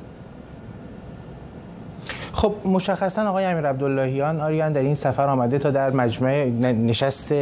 خب 2.37 2.53
مشخصا 2.65 3.29
آقای 3.29 3.45
امیر 3.45 3.67
عبداللهیان 3.67 4.41
آریان 4.41 4.73
در 4.73 4.81
این 4.81 4.95
سفر 4.95 5.27
آمده 5.27 5.57
تا 5.57 5.71
در 5.71 5.91
مجمع 5.91 6.45
نشست 6.71 7.33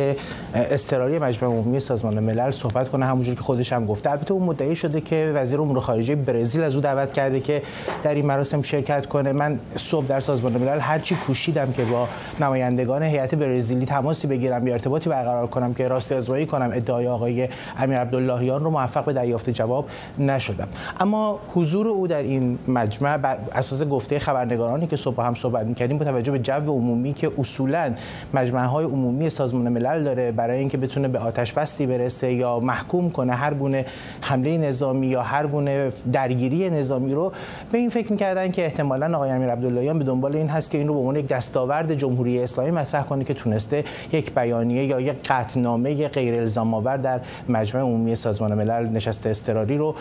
اضطراری 0.54 1.20
مجمع 1.20 1.50
عمومی 1.50 1.80
سازمان 1.80 2.20
ملل 2.20 2.52
صحبت 2.52 2.90
کنه. 2.90 3.06
همونجور 3.06 3.36
که 3.36 3.42
خودش 3.42 3.74
هم 3.74 3.86
گفته. 3.86 4.12
البته 4.12 4.34
اون 4.34 4.44
مدعی 4.44 4.76
شده 4.76 5.02
که 5.02 5.32
وزیر 5.36 5.62
امور 5.62 5.80
خارجه 5.80 6.16
برزیل 6.16 6.64
از 6.64 6.76
او 6.76 6.82
دعوت 6.82 7.14
کرده 7.14 7.40
که 7.40 7.62
در 8.04 8.16
این 8.16 8.26
مراسم 8.26 8.62
شرکت 8.62 9.06
کنه. 9.06 9.32
من 9.32 9.60
صبح 9.76 10.06
در 10.06 10.20
سازمان 10.20 10.54
ملل 10.54 10.80
هرچی 10.80 11.16
کوشیدم 11.16 11.72
که 11.72 11.86
با 11.86 12.08
نمایندگان 12.40 13.04
هیئت 13.04 13.36
برزیلی 13.36 13.86
تماسی 13.86 14.28
بگیرم 14.28 14.68
یا 14.68 14.74
ارتباطی 14.74 15.10
برقرار 15.10 15.48
کنم 15.48 15.74
که 15.74 15.88
راست 15.88 16.12
آزمایی 16.12 16.46
کنم 16.46 16.70
ادعای 16.74 17.08
آقای 17.08 17.50
امیر 17.78 17.98
عبداللهیان 17.98 18.64
رو 18.64 18.70
موفق 18.70 19.06
به 19.06 19.14
دریافت 19.14 19.50
جواب 19.50 19.86
نشدم. 20.20 20.68
اما 21.00 21.40
حضور 21.54 21.88
او 21.88 22.08
در 22.08 22.18
این 22.24 22.60
مجمع 22.68 23.18
بر 23.18 23.38
اساس 23.56 23.84
گفته 23.84 24.20
خبرنگاران 24.20 24.85
که 24.88 24.96
صبح 24.96 25.22
هم 25.22 25.36
صحبت 25.36 25.66
می‌کردیم 25.66 25.98
با 25.98 26.06
توجه 26.06 26.32
به 26.32 26.40
جو 26.40 26.54
عمومی 26.54 27.14
که 27.14 27.32
اصولا 27.38 27.94
مجمع 28.34 28.66
های 28.66 28.86
عمومی 28.86 29.30
سازمان 29.30 29.70
ملل 29.70 30.04
داره 30.04 30.32
برای 30.32 30.60
اینکه 30.60 30.78
بتونه 30.78 31.08
به 31.08 31.20
آتش 31.20 31.54
بستی 31.54 31.86
برسه 31.86 32.34
یا 32.34 32.60
محکوم 32.60 33.10
کنه 33.10 33.34
هر 33.34 33.54
گونه 33.54 33.86
حمله 34.22 34.58
نظامی 34.58 35.08
یا 35.08 35.22
هر 35.22 35.48
گونه 35.48 35.92
درگیری 36.14 36.70
نظامی 36.70 37.14
رو 37.14 37.32
به 37.72 37.78
این 37.78 37.90
فکر 37.90 38.12
می‌کردن 38.12 38.52
که 38.52 38.66
احتمالاً 38.66 39.16
آقای 39.16 39.30
امیر 39.30 39.50
عبداللهیان 39.50 40.00
به 40.00 40.06
دنبال 40.06 40.36
این 40.36 40.48
هست 40.48 40.72
که 40.72 40.78
این 40.78 40.88
رو 40.88 40.94
به 40.94 41.00
عنوان 41.00 41.16
یک 41.16 41.28
دستاورد 41.28 41.94
جمهوری 41.94 42.44
اسلامی 42.44 42.72
مطرح 42.72 43.04
کنه 43.04 43.24
که 43.24 43.34
تونسته 43.34 43.84
یک 44.12 44.34
بیانیه 44.36 44.86
یا 44.86 45.02
یک 45.02 45.16
قطعنامه 45.30 46.08
غیر 46.08 46.42
الزام 46.42 46.74
آور 46.74 46.98
در 46.98 47.20
مجمع 47.50 47.82
عمومی 47.82 48.16
سازمان 48.16 48.54
ملل 48.54 48.90
نشست 48.90 49.28
اضطراری 49.28 49.78
رو 49.78 49.96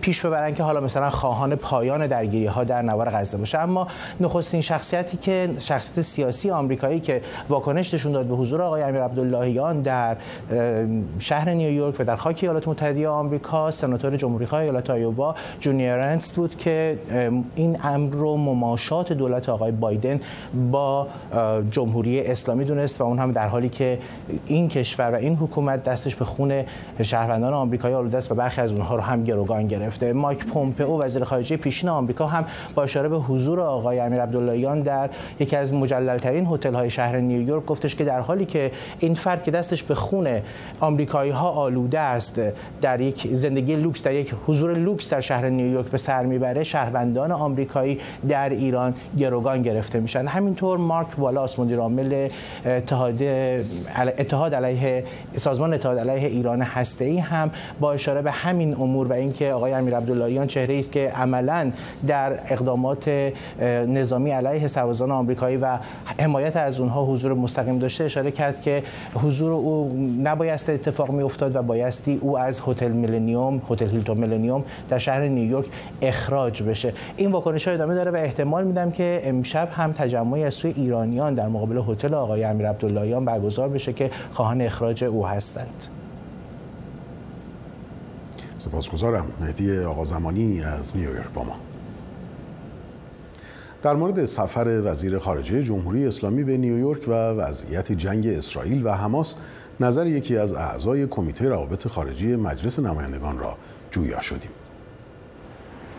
پیش 0.00 0.26
ببرن 0.26 0.54
که 0.54 0.62
حالا 0.62 0.80
مثلا 0.80 1.10
خواهان 1.10 1.56
پایان 1.56 2.06
درگیری 2.06 2.46
ها 2.46 2.64
در 2.64 2.82
نوار 2.82 3.10
غزه 3.10 3.38
باشه. 3.38 3.58
اما 3.58 3.88
نخستین 4.20 4.60
شخصیتی 4.60 5.16
که 5.16 5.50
شخصیت 5.58 6.04
سیاسی 6.04 6.50
آمریکایی 6.50 7.00
که 7.00 7.22
واکنش 7.48 7.94
نشون 7.94 8.12
داد 8.12 8.26
به 8.26 8.34
حضور 8.34 8.62
آقای 8.62 8.82
امیر 8.82 9.02
عبداللهیان 9.02 9.82
در 9.82 10.16
شهر 11.18 11.50
نیویورک 11.50 11.94
و 11.98 12.04
در 12.04 12.16
خاک 12.16 12.38
ایالات 12.42 12.68
متحده 12.68 13.08
آمریکا 13.08 13.70
سناتور 13.70 14.16
جمهوری 14.16 14.46
خواهی 14.46 14.64
ایالات 14.64 14.90
آیووا 14.90 15.34
جونیور 15.60 15.98
انست 15.98 16.36
بود 16.36 16.56
که 16.56 16.98
این 17.54 17.78
امر 17.82 18.14
رو 18.14 18.36
مماشات 18.36 19.12
دولت 19.12 19.48
آقای 19.48 19.72
بایدن 19.72 20.20
با 20.72 21.06
جمهوری 21.70 22.20
اسلامی 22.20 22.64
دونست 22.64 23.00
و 23.00 23.04
اون 23.04 23.18
هم 23.18 23.32
در 23.32 23.48
حالی 23.48 23.68
که 23.68 23.98
این 24.46 24.68
کشور 24.68 25.10
و 25.10 25.14
این 25.14 25.36
حکومت 25.36 25.84
دستش 25.84 26.16
به 26.16 26.24
خون 26.24 26.62
شهروندان 27.02 27.52
آمریکایی 27.52 27.94
آلوده 27.94 28.18
است 28.18 28.32
و 28.32 28.34
برخی 28.34 28.60
از 28.60 28.72
اونها 28.72 28.96
رو 28.96 29.02
هم 29.02 29.24
گروگان 29.24 29.66
گرفته. 29.66 30.12
مایک 30.12 30.44
پومپئو 30.44 31.02
وزیر 31.02 31.24
خارجه 31.24 31.56
پیشین 31.56 31.88
آمریکا 31.88 32.26
هم 32.26 32.44
با 32.74 32.82
اشاره 32.82 33.08
به 33.08 33.18
حضور 33.18 33.60
آقای 33.60 33.97
امیر 34.00 34.22
عبداللهیان 34.22 34.82
در 34.82 35.10
یکی 35.40 35.56
از 35.56 35.74
مجللترین 35.74 36.46
هتل 36.46 36.74
های 36.74 36.90
شهر 36.90 37.16
نیویورک 37.16 37.66
گفتش 37.66 37.96
که 37.96 38.04
در 38.04 38.20
حالی 38.20 38.44
که 38.44 38.70
این 38.98 39.14
فرد 39.14 39.42
که 39.42 39.50
دستش 39.50 39.82
به 39.82 39.94
خون 39.94 40.28
آمریکایی 40.80 41.30
ها 41.30 41.48
آلوده 41.48 41.98
است 41.98 42.40
در 42.80 43.00
یک 43.00 43.28
زندگی 43.32 43.76
لوکس 43.76 44.02
در 44.02 44.14
یک 44.14 44.34
حضور 44.46 44.74
لوکس 44.74 45.10
در 45.10 45.20
شهر 45.20 45.48
نیویورک 45.48 45.86
به 45.86 45.98
سر 45.98 46.26
می‌بره 46.26 46.64
شهروندان 46.64 47.32
آمریکایی 47.32 47.98
در 48.28 48.50
ایران 48.50 48.94
گروگان 49.18 49.62
گرفته 49.62 50.00
میشن. 50.00 50.26
همینطور 50.26 50.78
مارک 50.78 51.18
والاس 51.18 51.58
مدیر 51.58 51.78
عامل 51.78 52.28
اتحاد 52.66 53.22
اتحاد 54.18 54.54
علیه 54.54 55.04
سازمان 55.36 55.74
اتحاد 55.74 55.98
علیه 55.98 56.28
ایران 56.28 56.62
هسته 56.62 57.04
ای 57.04 57.18
هم 57.18 57.50
با 57.80 57.92
اشاره 57.92 58.22
به 58.22 58.30
همین 58.30 58.74
امور 58.74 59.06
و 59.06 59.12
اینکه 59.12 59.52
آقای 59.52 59.72
امیر 59.72 59.96
عبداللهیان 59.96 60.46
چهره 60.46 60.78
است 60.78 60.92
که 60.92 61.08
عملا 61.08 61.70
در 62.06 62.32
اقدامات 62.32 63.32
نظامی 63.88 64.30
علیه 64.30 64.68
سربازان 64.68 65.10
آمریکایی 65.10 65.56
و 65.56 65.78
حمایت 66.18 66.56
از 66.56 66.80
اونها 66.80 67.04
حضور 67.04 67.34
مستقیم 67.34 67.78
داشته 67.78 68.04
اشاره 68.04 68.30
کرد 68.30 68.62
که 68.62 68.82
حضور 69.14 69.52
او 69.52 69.92
نبایست 70.22 70.70
اتفاق 70.70 71.10
می 71.10 71.22
افتاد 71.22 71.56
و 71.56 71.62
بایستی 71.62 72.18
او 72.22 72.38
از 72.38 72.60
هتل 72.66 72.92
میلنیوم 72.92 73.62
هتل 73.70 73.88
هیلتون 73.88 74.18
میلنیوم 74.18 74.64
در 74.88 74.98
شهر 74.98 75.20
نیویورک 75.20 75.66
اخراج 76.02 76.62
بشه. 76.62 76.92
این 77.16 77.32
واکنش 77.32 77.68
ها 77.68 77.74
ادامه 77.74 77.94
داره 77.94 78.10
و 78.10 78.16
احتمال 78.16 78.64
میدم 78.64 78.90
که 78.90 79.20
امشب 79.24 79.68
هم 79.72 79.92
تجمعی 79.92 80.44
از 80.44 80.54
سوی 80.54 80.72
ایرانیان 80.76 81.34
در 81.34 81.48
مقابل 81.48 81.82
هتل 81.88 82.14
آقای 82.14 82.44
امیر 82.44 82.68
عبداللهیان 82.68 83.24
برگزار 83.24 83.68
بشه 83.68 83.92
که 83.92 84.10
خواهان 84.32 84.60
اخراج 84.60 85.04
او 85.04 85.26
هستند. 85.26 85.86
سپاسگزارم. 88.58 89.26
مهدی 89.40 89.78
آقا 89.78 90.04
زمانی 90.04 90.62
از 90.62 90.96
نیویورک 90.96 91.28
با 91.34 91.42
ما. 91.42 91.67
در 93.82 93.94
مورد 93.94 94.24
سفر 94.24 94.80
وزیر 94.84 95.18
خارجه 95.18 95.62
جمهوری 95.62 96.06
اسلامی 96.06 96.44
به 96.44 96.56
نیویورک 96.56 97.08
و 97.08 97.12
وضعیت 97.12 97.92
جنگ 97.92 98.26
اسرائیل 98.26 98.86
و 98.86 98.90
حماس 98.90 99.36
نظر 99.80 100.06
یکی 100.06 100.36
از 100.36 100.54
اعضای 100.54 101.06
کمیته 101.06 101.48
روابط 101.48 101.88
خارجی 101.88 102.36
مجلس 102.36 102.78
نمایندگان 102.78 103.38
را 103.38 103.56
جویا 103.90 104.20
شدیم. 104.20 104.50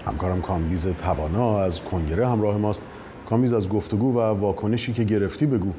همکارم 0.06 0.42
کامبیز 0.42 0.88
توانا 0.88 1.62
از 1.62 1.82
کنگره 1.82 2.28
همراه 2.28 2.58
ماست. 2.58 2.82
کامبیز 3.30 3.54
از 3.54 3.70
گفتگو 3.70 4.14
و 4.14 4.20
واکنشی 4.20 4.94
که 4.94 5.04
گرفتی 5.04 5.46
بگو. 5.46 5.74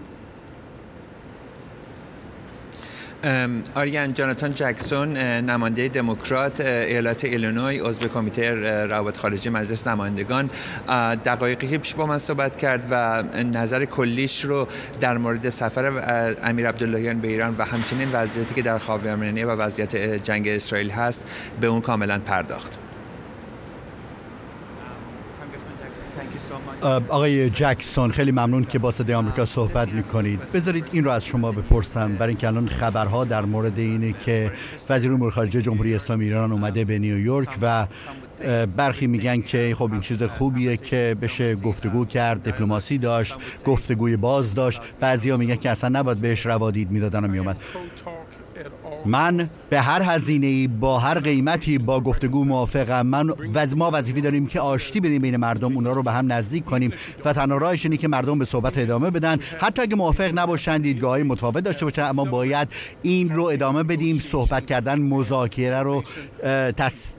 آریان 3.75 4.15
جاناتان 4.15 4.51
جکسون 4.51 5.17
نماینده 5.17 5.89
دموکرات 5.89 6.61
ایالت 6.61 7.25
ایلینوی 7.25 7.79
عضو 7.79 8.09
کمیته 8.09 8.55
روابط 8.85 9.17
خارجی 9.17 9.49
مجلس 9.49 9.87
نمایندگان. 9.87 10.51
دقایقی 11.25 11.79
پیش 11.79 11.95
با 11.95 12.07
من 12.07 12.19
صحبت 12.19 12.57
کرد 12.59 12.87
و 12.91 13.23
نظر 13.43 13.85
کلیش 13.85 14.45
رو 14.45 14.69
در 15.01 15.19
مورد 15.19 15.49
سفر 15.49 15.87
امیر 16.43 16.69
عبداللهیان 16.69 17.21
به 17.21 17.29
ایران 17.29 17.55
و 17.59 17.65
همچنین 17.65 18.09
وضعیتی 18.13 18.55
که 18.55 18.63
در 18.63 18.79
خاورمیانه 18.79 19.47
و 19.47 19.51
وضعیت 19.51 19.97
جنگ 19.97 20.49
اسرائیل 20.49 20.91
هست 20.91 21.25
به 21.61 21.67
اون 21.67 21.81
کاملا 21.81 22.19
پرداخت. 22.19 22.90
آقای 27.09 27.51
جکسون 27.51 28.11
خیلی 28.11 28.31
ممنون 28.33 28.65
که 28.65 28.79
با 28.79 28.91
صدای 28.91 29.15
آمریکا 29.15 29.45
صحبت 29.45 29.89
می‌کنید. 29.89 30.53
بذارید 30.53 30.85
این 30.93 31.05
رو 31.05 31.11
از 31.11 31.25
شما 31.25 31.53
بپرسم. 31.53 32.15
برای 32.15 32.29
اینکه 32.29 32.47
الان 32.47 32.69
خبرها 32.69 33.25
در 33.25 33.45
مورد 33.45 33.79
اینه 33.79 34.13
که 34.13 34.53
وزیر 34.91 35.13
امور 35.13 35.31
خارجه 35.31 35.63
جمهوری 35.63 35.95
اسلامی 35.95 36.25
ایران 36.25 36.53
اومده 36.53 36.85
به 36.85 36.99
نیویورک 36.99 37.49
و 37.63 37.87
برخی 38.77 39.07
میگن 39.07 39.41
که 39.41 39.75
خب 39.79 39.93
این 39.93 40.01
چیز 40.01 40.23
خوبیه 40.23 40.77
که 40.77 41.17
بشه 41.23 41.55
گفتگو 41.55 42.05
کرد 42.05 42.43
دیپلماسی 42.43 42.99
داشت 42.99 43.37
گفتگوی 43.67 44.17
باز 44.17 44.55
داشت. 44.55 44.81
بعضیا 45.01 45.37
میگن 45.37 45.57
که 45.57 45.71
اصلا 45.71 46.01
نباید 46.01 46.19
بهش 46.19 46.47
روادید 46.47 46.91
می‌دادن 46.91 47.25
و 47.25 47.29
میومد 47.29 47.57
من 49.07 49.49
به 49.71 49.81
هر 49.81 50.03
هزینه 50.03 50.47
ای 50.47 50.67
با 50.67 50.99
هر 50.99 51.19
قیمتی 51.19 51.79
با 51.79 52.01
گفتگو 52.01 52.45
موافقم. 52.45 53.07
من 53.07 53.31
وز 53.55 53.77
ما 53.77 53.91
وظیفه 53.93 54.21
داریم 54.21 54.47
که 54.47 54.61
آشتی 54.61 55.01
بدیم 55.01 55.23
بین 55.23 55.37
مردم 55.37 55.75
اونا 55.75 55.93
رو 55.93 56.03
به 56.03 56.13
هم 56.13 56.33
نزدیک 56.33 56.65
کنیم 56.65 56.93
و 57.25 57.33
تنها 57.33 57.59
راهش 57.59 57.85
اینه 57.85 57.97
که 57.97 58.09
مردم 58.09 58.39
به 58.39 58.45
صحبت 58.45 58.79
ادامه 58.79 59.11
بدن. 59.11 59.39
حتی 59.61 59.83
اگه 59.83 59.97
موافق 59.97 60.31
نباشن 60.35 60.79
دیدگاه 60.79 61.11
های 61.11 61.23
متفاوت 61.23 61.65
داشته 61.65 61.85
باشن 61.85 62.03
اما 62.03 62.25
باید 62.25 62.69
این 63.03 63.29
رو 63.29 63.45
ادامه 63.45 63.83
بدیم 63.83 64.19
صحبت 64.19 64.67
کردن 64.67 64.99
مذاکره 64.99 65.83
رو 65.83 66.03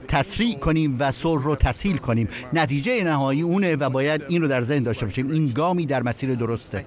تسریع 0.08 0.58
کنیم 0.58 0.96
و 0.98 1.12
صلح 1.12 1.42
رو 1.42 1.56
تسهیل 1.56 1.96
کنیم. 1.96 2.28
نتیجه 2.52 3.04
نهایی 3.04 3.42
اونه 3.42 3.76
و 3.76 3.90
باید 3.90 4.22
این 4.28 4.42
رو 4.42 4.48
در 4.48 4.62
ذهن 4.62 4.82
داشته 4.82 5.06
باشیم. 5.06 5.30
این 5.30 5.52
گامی 5.54 5.86
در 5.86 6.02
مسیر 6.02 6.34
درسته. 6.34 6.84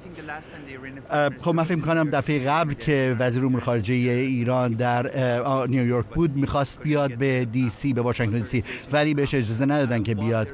خب 1.42 1.52
من 1.52 1.64
فکر 1.64 1.80
کنم 1.80 2.10
دفعه 2.10 2.40
قبل 2.40 2.74
که 2.74 3.16
وزیر 3.20 3.46
امور 3.46 3.62
خارجه 3.62 3.94
ایران 3.94 4.74
در 4.86 5.68
نیویورک 5.68 6.06
بود 6.06 6.36
می‌خواست 6.36 6.82
بیاد 6.82 7.16
به 7.16 7.46
دی 7.46 7.70
سی 7.70 7.94
به 7.94 8.02
واشنگتن 8.02 8.38
دی 8.38 8.44
سی 8.44 8.64
ولی 8.92 9.14
بهش 9.14 9.34
اجازه 9.34 9.66
ندادن 9.66 10.04
که 10.04 10.16
بیاد. 10.16 10.48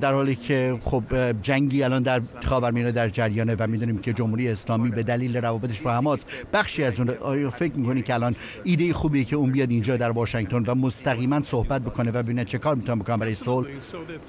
در 0.00 0.12
حالی 0.12 0.34
که 0.34 0.78
خب 0.80 1.32
جنگی 1.42 1.82
الان 1.82 2.02
در 2.02 2.20
خاورمیانه 2.44 2.92
در 2.92 3.08
جریانه 3.08 3.56
و 3.58 3.66
می‌دونیم 3.66 3.98
که 3.98 4.12
جمهوری 4.12 4.48
اسلامی 4.48 4.90
به 4.90 5.02
دلیل 5.02 5.36
روابطش 5.36 5.82
با 5.82 5.92
حماس 5.92 6.24
بخشی 6.52 6.84
از 6.84 7.00
اون 7.00 7.10
آیا 7.10 7.50
فکر 7.50 7.78
می‌کنی 7.78 8.02
که 8.02 8.14
الان 8.14 8.36
ایده 8.64 8.92
خوبیه 8.92 9.24
که 9.24 9.36
اون 9.36 9.52
بیاد 9.52 9.70
اینجا 9.70 9.96
در 9.96 10.10
واشنگتن 10.10 10.62
و 10.66 10.74
مستقیما 10.74 11.42
صحبت 11.42 11.82
بکنه 11.82 12.10
و 12.10 12.22
ببینه 12.22 12.44
چه 12.44 12.58
کار 12.58 12.74
می‌تونه 12.74 13.02
بکنه 13.02 13.16
برای 13.16 13.34
صلح؟ 13.34 13.66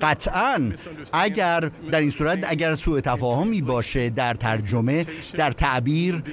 قطعا 0.02 0.72
اگر 1.14 1.72
در 1.92 2.00
این 2.00 2.12
صورت 2.12 2.40
اگر 2.48 2.76
سوء 2.76 3.00
تفاهمی 3.00 3.62
باشه 3.62 4.10
در 4.10 4.34
ترجمه 4.34 5.06
در 5.34 5.52
تعبیر 5.52 6.24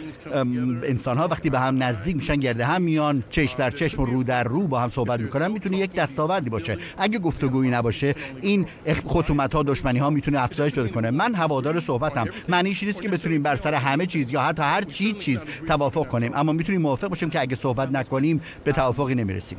انسان 0.85 1.17
ها 1.17 1.29
وقتی 1.29 1.51
به 1.51 1.61
هم 1.61 1.83
نزدیک 1.83 2.17
میشن 2.17 2.37
گرده 2.37 2.65
هم 2.65 2.83
میان 2.95 3.25
چشم 3.31 3.59
در 3.59 3.71
چشم 3.71 4.03
و 4.03 4.07
رو 4.07 4.23
در 4.23 4.45
رو 4.45 4.67
با 4.69 4.81
هم 4.81 4.91
صحبت 4.91 5.21
می‌کنن 5.21 5.51
می‌تونه 5.53 5.77
یک 5.77 5.93
دستاوردی 5.93 6.51
باشه. 6.51 6.77
اگه 6.99 7.19
گفتگویی 7.19 7.71
نباشه 7.71 8.15
این 8.41 8.67
خصومت 9.07 9.55
ها 9.55 9.63
دشمنی 9.63 9.99
ها 9.99 10.11
می‌تونه 10.11 10.43
افزایش 10.43 10.75
پیدا 10.75 10.89
کنه. 10.89 11.11
من 11.11 11.35
هوادار 11.35 11.81
صحبتم. 11.81 12.27
معنیش 12.49 12.83
نیست 12.83 13.03
که 13.03 13.09
بتونیم 13.09 13.43
بر 13.43 13.57
سر 13.57 13.75
همه 13.75 14.07
چیز 14.07 14.31
یا 14.31 14.41
حتی 14.41 14.63
هر 14.63 14.83
چیز 14.83 15.19
چیز 15.19 15.45
توافق 15.69 16.07
کنیم. 16.07 16.33
اما 16.35 16.53
می‌تونیم 16.53 16.81
موافق 16.81 17.09
باشیم 17.09 17.31
که 17.31 17.41
اگه 17.41 17.57
صحبت 17.57 17.91
نکنیم 17.91 18.41
به 18.65 18.73
توافقی 18.73 19.15
نمی‌رسیم. 19.15 19.59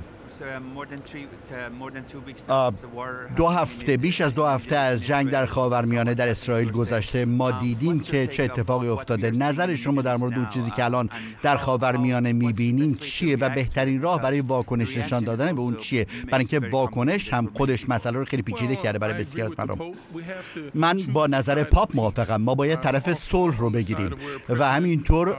دو 3.36 3.48
هفته 3.48 3.98
بیش 3.98 4.22
از 4.22 4.36
دو 4.36 4.46
هفته 4.46 4.76
از 4.76 5.06
جنگ 5.06 5.30
در 5.30 5.46
خاورمیانه 5.46 6.14
در 6.14 6.28
اسرائیل 6.28 6.72
گذشته. 6.72 7.26
ما 7.26 7.52
دیدیم 7.52 8.00
که 8.00 8.28
چه 8.28 8.44
اتفاقی 8.44 8.88
افتاده. 8.88 9.32
نظر 9.32 9.76
شما 9.76 10.02
در 10.02 10.18
مورد 10.18 10.34
اون 10.34 10.50
چیزی 10.50 10.72
که 10.72 10.86
الان 10.86 11.10
در 11.44 11.58
خاورمیانه 11.58 12.34
می‌بینیم 12.34 12.96
چیه 12.96 13.38
و 13.38 13.50
بهترین 13.50 14.02
راه 14.02 14.22
برای 14.22 14.42
واکنش 14.42 14.98
نشان 14.98 15.24
دادن 15.24 15.56
به 15.56 15.62
اون 15.62 15.76
چیه؟ 15.76 16.08
برای 16.32 16.46
اینکه 16.52 16.70
واکنش 16.70 17.34
هم 17.34 17.50
خودش 17.54 17.90
مسئله 17.90 18.18
رو 18.18 18.26
خیلی 18.26 18.44
پیچیده 18.44 18.76
کرده 18.76 19.00
برای 19.00 19.24
بسیار 19.24 19.48
از 19.48 19.60
مردم. 19.60 19.78
من 20.74 20.98
با 21.14 21.28
نظر 21.28 21.64
پاپ 21.64 21.96
موافقم. 21.96 22.42
ما 22.42 22.56
باید 22.56 22.80
طرف 22.80 23.14
صلح 23.14 23.58
رو 23.58 23.70
بگیریم. 23.70 24.10
و 24.50 24.72
همینطور 24.72 25.30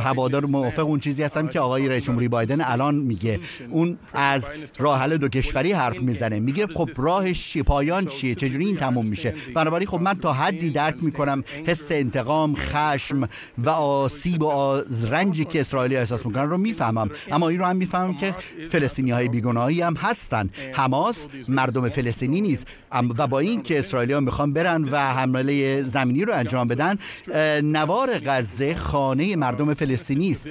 هوادار 0.00 0.46
موافق 0.46 0.86
اون 0.86 1.00
چیزی 1.00 1.22
هستم 1.22 1.48
که 1.48 1.60
آقای 1.60 1.88
رئیس 1.88 2.04
جمهوری 2.04 2.28
بایدن 2.28 2.60
الان 2.60 2.94
میگه 2.94 3.40
اون 3.70 3.98
از 4.14 4.37
راه 4.78 5.00
حل 5.00 5.16
دو 5.16 5.28
کشوری 5.28 5.72
حرف 5.72 6.02
می‌زنه. 6.02 6.40
میگه 6.40 6.66
خب 6.66 6.90
راهش 6.96 7.48
چیه 7.48 7.62
پایان 7.62 8.06
چیه؟ 8.06 8.34
چجوری 8.34 8.66
این 8.66 8.76
تموم 8.76 9.06
میشه؟ 9.06 9.34
بنابراین 9.54 9.88
خب 9.88 10.00
من 10.00 10.14
تا 10.14 10.32
حدی 10.32 10.70
درک 10.70 10.94
می‌کنم 11.02 11.44
حس 11.66 11.92
انتقام 11.92 12.54
خشم 12.54 13.28
و 13.58 13.70
آسیب 13.70 14.42
و 14.42 14.82
رنجی 15.10 15.44
که 15.44 15.60
اسرائیلی 15.60 15.96
احساس 15.96 16.26
می‌کنن 16.26 16.50
رو 16.50 16.58
می‌فهمم. 16.58 17.10
اما 17.32 17.48
این 17.48 17.58
رو 17.58 17.66
هم 17.66 17.76
می‌فهمم 17.76 18.16
که 18.16 18.34
فلسطینی 18.68 19.10
های 19.10 19.28
بیگناهی 19.28 19.82
هم 19.82 19.94
هستن. 19.94 20.50
حماس 20.72 21.28
مردم 21.48 21.88
فلسطینی 21.88 22.40
نیست. 22.40 22.66
و 23.18 23.26
با 23.26 23.38
این 23.38 23.62
که 23.62 23.78
اسرائیلی 23.78 24.12
ها 24.12 24.20
می‌خوان 24.20 24.52
برن 24.52 24.84
و 24.84 24.96
حمله 24.96 25.82
زمینی 25.82 26.24
رو 26.24 26.34
انجام 26.34 26.68
بدن 26.68 26.98
نوار 27.60 28.18
غزه 28.26 28.74
خانه 28.74 29.36
مردم 29.36 29.74
فلسطینی 29.74 30.30
است. 30.30 30.48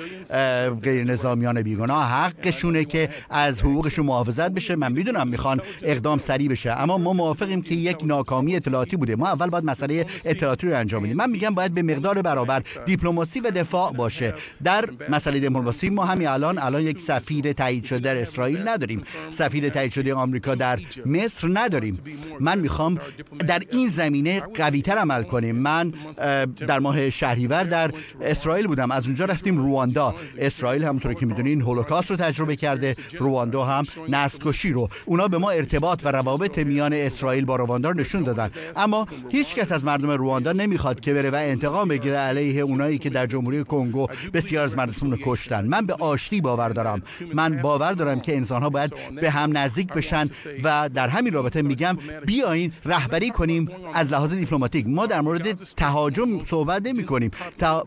غیر 0.84 1.04
نظامیان 1.04 1.62
بیگناه 1.62 2.10
حقشونه 2.10 2.86
که 2.86 3.10
از 3.30 3.62
حقوقشون 3.78 4.06
محافظت 4.06 4.52
بشه. 4.52 4.76
من 4.76 4.92
می‌دونم 4.92 5.28
می‌خوان 5.28 5.62
اقدام 5.82 6.18
سریع 6.18 6.50
بشه. 6.50 6.72
اما 6.72 6.98
ما 6.98 7.14
موافقیم 7.14 7.62
که 7.62 7.76
یک 7.76 7.98
ناکامی 8.04 8.56
اطلاعاتی 8.56 8.96
بوده. 8.98 9.16
ما 9.16 9.28
اول 9.28 9.50
باید 9.50 9.64
مسئله 9.64 10.06
اطلاعاتی 10.26 10.68
رو 10.68 10.78
انجام 10.78 11.04
بدیم. 11.04 11.18
من 11.18 11.30
میگم 11.30 11.54
باید 11.54 11.74
به 11.74 11.82
مقدار 11.82 12.22
برابر 12.22 12.64
دیپلماسی 12.86 13.40
و 13.40 13.52
دفاع 13.52 13.94
باشه. 13.94 14.34
در 14.64 14.90
مسئله 15.10 15.40
دیپلماسی 15.40 15.90
ما 15.90 16.06
همین 16.06 16.28
الان 16.28 16.58
الان 16.58 16.82
یک 16.82 17.02
سفیر 17.02 17.54
تایید 17.54 17.84
شده 17.86 18.00
در 18.00 18.22
اسرائیل 18.22 18.68
نداریم. 18.68 19.04
سفیر 19.32 19.70
تایید 19.70 19.92
شده 19.92 20.14
آمریکا 20.14 20.56
در 20.56 20.80
مصر 21.06 21.48
نداریم. 21.54 22.00
من 22.40 22.60
می‌خوام 22.60 23.00
در 23.48 23.62
این 23.72 23.90
زمینه 23.90 24.40
قویتر 24.40 24.98
عمل 24.98 25.24
کنیم. 25.24 25.56
من 25.56 25.94
در 26.68 26.80
ماه 26.80 27.10
شهریور 27.10 27.64
در 27.64 27.92
اسرائیل 28.22 28.68
بودم. 28.68 28.92
از 28.92 29.06
اونجا 29.06 29.26
رفتیم 29.26 29.58
رواندا. 29.58 30.16
اسرائیل 30.38 30.84
همونطور 30.84 31.14
که 31.14 31.26
می‌دونین 31.26 31.62
هولوکاست 31.62 32.12
رو 32.12 32.18
تجربه 32.18 32.56
کرده. 32.56 32.96
رواندا 33.20 33.66
هم 33.68 33.86
نسل 34.10 34.72
رو. 34.74 34.90
اونا 35.06 35.28
به 35.28 35.38
ما 35.38 35.50
ارتباط 35.50 36.02
و 36.06 36.12
روابط 36.12 36.58
میان 36.58 36.94
اسرائیل 36.94 37.46
با 37.46 37.56
رواندار 37.56 37.96
نشون 37.96 38.24
دادن. 38.24 38.50
اما 38.76 39.08
هیچ 39.30 39.56
کس 39.56 39.72
از 39.72 39.86
مردم 39.86 40.12
رواندا 40.12 40.52
نمی‌خواد 40.52 41.00
که 41.00 41.14
بره 41.14 41.30
و 41.30 41.36
انتقام 41.36 41.88
بگیره 41.88 42.18
علیه 42.18 42.62
اونایی 42.62 42.98
که 42.98 43.10
در 43.10 43.28
جمهوری 43.28 43.64
کنگو 43.64 44.08
بسیار 44.34 44.66
از 44.66 44.78
مردمشون 44.78 45.12
رو 45.12 45.18
کشتن. 45.26 45.66
من 45.66 45.86
به 45.86 45.94
آشتی 45.94 46.42
باور 46.42 46.70
دارم. 46.70 47.02
من 47.34 47.62
باور 47.62 47.92
دارم 47.92 48.20
که 48.20 48.36
انسان 48.36 48.64
ها 48.64 48.70
باید 48.70 48.94
به 49.22 49.30
هم 49.32 49.58
نزدیک 49.58 49.94
بشن 49.94 50.30
و 50.64 50.90
در 50.94 51.08
همین 51.08 51.34
رابطه 51.34 51.62
میگم 51.62 51.98
بیاین 52.26 52.72
رهبری 52.86 53.30
کنیم 53.30 53.70
از 53.94 54.12
لحاظ 54.12 54.34
دیپلماتیک. 54.34 54.86
ما 54.88 55.06
در 55.06 55.22
مورد 55.22 55.54
تهاجم 55.54 56.44
صحبت 56.44 56.86
نمی 56.86 57.04
کنیم 57.04 57.32
تا 57.58 57.86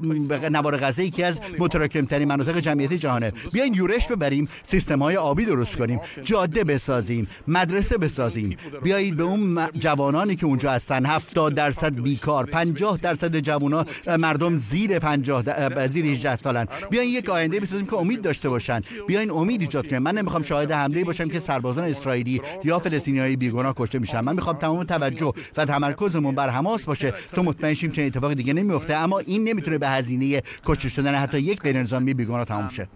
نوار 0.51 0.77
غزه 0.77 1.05
یکی 1.05 1.23
از 1.23 1.40
متراکم 1.59 2.25
مناطق 2.25 2.59
جمعیتی 2.59 2.99
جهانه. 2.99 3.33
بیاین 3.53 3.75
یورش 3.75 4.09
ببریم 4.09 4.49
سیستم 4.62 5.03
های 5.03 5.16
آبی 5.16 5.45
درست 5.45 5.69
کنیم. 5.76 6.00
جاده 6.22 6.64
بسازیم 6.64 7.28
مدرسه 7.48 7.98
بسازیم. 7.98 8.56
بیایید 8.83 9.16
به 9.16 9.22
اون 9.22 9.68
جوانانی 9.78 10.37
که 10.37 10.46
اونجا 10.46 10.72
هستن. 10.72 11.06
70 11.06 11.54
درصد 11.54 11.94
بیکار 11.94 12.46
50 12.46 12.96
درصد 12.96 13.38
جوانا 13.38 13.87
مردم 14.18 14.56
زیر 14.56 14.98
50 14.98 15.87
زیر 15.87 16.06
18 16.06 16.37
سالن. 16.37 16.66
بیاین 16.90 17.11
یک 17.11 17.30
آینده 17.30 17.61
بسازیم 17.61 17.87
که 17.87 17.96
امید 17.96 18.22
داشته 18.22 18.48
باشن. 18.48 18.80
بیاین 19.06 19.30
امید 19.30 19.61
ایجاد 19.61 19.88
کنیم. 19.88 20.02
من 20.02 20.14
نمی‌خوام 20.14 20.42
شاهد 20.42 20.72
حمله 20.72 21.04
باشم 21.04 21.28
که 21.28 21.38
سربازان 21.38 21.85
اسرائیلی 21.85 22.40
یا 22.64 22.78
فلسطینیای 22.78 23.37
بیگناه 23.37 23.74
کشته 23.76 23.98
میشن. 23.98 24.20
من 24.20 24.35
می‌خوام 24.35 24.56
تمام 24.56 24.85
توجه 24.85 25.33
و 25.56 25.64
تمرکزمون 25.64 26.35
بر 26.35 26.48
حماس 26.48 26.85
باشه. 26.85 27.14
تو 27.33 27.42
مطمئن 27.42 27.74
شیم 27.74 27.90
چنین 27.90 28.06
اتفاقی 28.06 28.35
دیگه 28.35 28.52
نمیفته. 28.52 28.94
اما 28.94 29.18
این 29.18 29.48
نمی‌تونه 29.48 29.78
به 29.78 29.88
هزینه 29.88 30.42
کشته 30.64 30.88
شدن 30.88 31.14
حتی 31.14 31.38
یک 31.38 31.62
بین 31.62 31.76
نظامی 31.76 32.14
بیگناه 32.14 32.44
تمام 32.44 32.68
شه. 32.68 32.88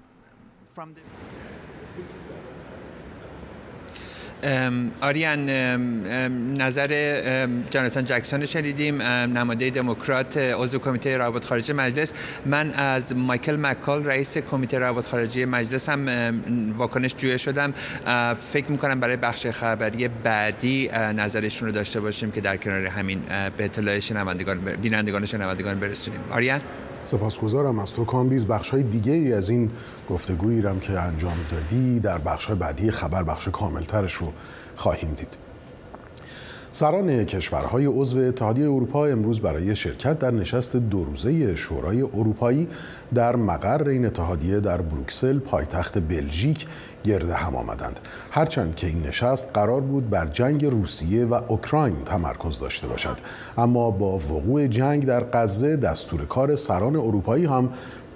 آریان 5.00 5.50
نظر 6.60 6.88
جاناتان 7.70 8.04
جکسون 8.04 8.46
شنیدیم. 8.46 9.02
نماینده 9.02 9.70
دموکرات 9.70 10.36
عضو 10.36 10.78
کمیته 10.78 11.16
روابط 11.16 11.44
خارجی 11.44 11.72
مجلس. 11.72 12.12
من 12.46 12.70
از 12.70 13.16
مایکل 13.16 13.56
مکال 13.56 14.04
رئیس 14.04 14.38
کمیته 14.38 14.78
روابط 14.78 15.06
خارجی 15.06 15.44
مجلس 15.44 15.88
هم 15.88 16.08
واکنش 16.76 17.14
جویه 17.18 17.36
شدم. 17.36 17.74
فکر 18.52 18.70
می‌کنم 18.70 19.00
برای 19.00 19.16
بخش 19.16 19.46
خبری 19.46 20.08
بعدی 20.08 20.88
نظرشون 21.16 21.68
رو 21.68 21.74
داشته 21.74 22.00
باشیم 22.00 22.30
که 22.30 22.40
در 22.40 22.56
کنار 22.56 22.86
همین 22.86 23.22
به 23.56 23.64
اطلاع 23.64 23.98
شنوندگان 23.98 24.58
بینندگان 24.58 25.26
شنوندگان 25.26 25.80
برسونیم. 25.80 26.20
آریان 26.30 26.60
سپاسگزارم 27.06 27.78
از 27.78 27.92
تو 27.92 28.04
کامبیز. 28.04 28.46
بخش 28.46 28.70
های 28.70 28.82
دیگه 28.82 29.12
ای 29.12 29.32
از 29.32 29.48
این 29.48 29.70
گفتگویی 30.10 30.62
رم 30.62 30.80
که 30.80 31.00
انجام 31.00 31.36
دادی 31.50 32.00
در 32.00 32.18
بخش 32.18 32.44
های 32.44 32.58
بعدی 32.58 32.90
خبر 32.90 33.22
بخش 33.22 33.48
کاملترش 33.48 34.14
رو 34.14 34.32
خواهیم 34.76 35.14
دید. 35.14 35.43
سران 36.74 37.24
کشورهای 37.24 37.86
عضو 37.86 38.18
اتحادیه 38.18 38.64
اروپا 38.64 39.06
امروز 39.06 39.40
برای 39.40 39.76
شرکت 39.76 40.18
در 40.18 40.30
نشست 40.30 40.76
دو 40.76 41.04
روزه 41.04 41.56
شورای 41.56 42.02
اروپایی 42.02 42.68
در 43.14 43.36
مقر 43.36 43.88
این 43.88 44.06
اتحادیه 44.06 44.60
در 44.60 44.80
بروکسل 44.80 45.38
پایتخت 45.38 45.98
بلژیک 45.98 46.66
گرد 47.04 47.30
هم 47.30 47.56
آمدند. 47.56 48.00
هرچند 48.30 48.74
که 48.74 48.86
این 48.86 49.02
نشست 49.02 49.50
قرار 49.54 49.80
بود 49.80 50.10
بر 50.10 50.26
جنگ 50.26 50.64
روسیه 50.64 51.24
و 51.24 51.40
اوکراین 51.48 51.96
تمرکز 52.06 52.58
داشته 52.58 52.86
باشد 52.86 53.16
اما 53.58 53.90
با 53.90 54.18
وقوع 54.18 54.66
جنگ 54.66 55.06
در 55.06 55.24
غزه 55.32 55.76
دستور 55.76 56.24
کار 56.24 56.56
سران 56.56 56.96
اروپایی 56.96 57.44
هم 57.44 57.68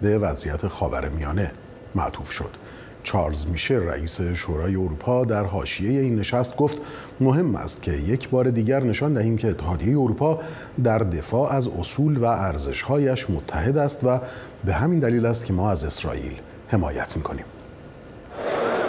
به 0.02 0.18
وضعیت 0.18 0.68
خاورمیانه 0.68 1.52
معطوف 1.94 2.32
شد. 2.32 2.67
چارلز 3.08 3.46
میشل 3.46 3.82
رئیس 3.82 4.20
شورای 4.20 4.76
اروپا 4.76 5.24
در 5.24 5.44
حاشیه 5.44 6.00
این 6.00 6.16
نشست 6.16 6.56
گفت 6.56 6.78
مهم 7.20 7.56
است 7.56 7.82
که 7.82 7.92
یک 7.92 8.28
بار 8.28 8.50
دیگر 8.50 8.82
نشان 8.82 9.14
دهیم 9.14 9.36
که 9.36 9.48
اتحادیه 9.48 9.98
اروپا 9.98 10.38
در 10.84 10.98
دفاع 10.98 11.52
از 11.52 11.68
اصول 11.68 12.16
و 12.16 12.24
ارزشهایش 12.24 13.30
متحد 13.30 13.78
است 13.78 14.04
و 14.04 14.20
به 14.64 14.74
همین 14.74 14.98
دلیل 14.98 15.26
است 15.26 15.46
که 15.46 15.52
ما 15.52 15.70
از 15.70 15.84
اسرائیل 15.84 16.32
حمایت 16.68 17.16
می‌کنیم. 17.16 17.44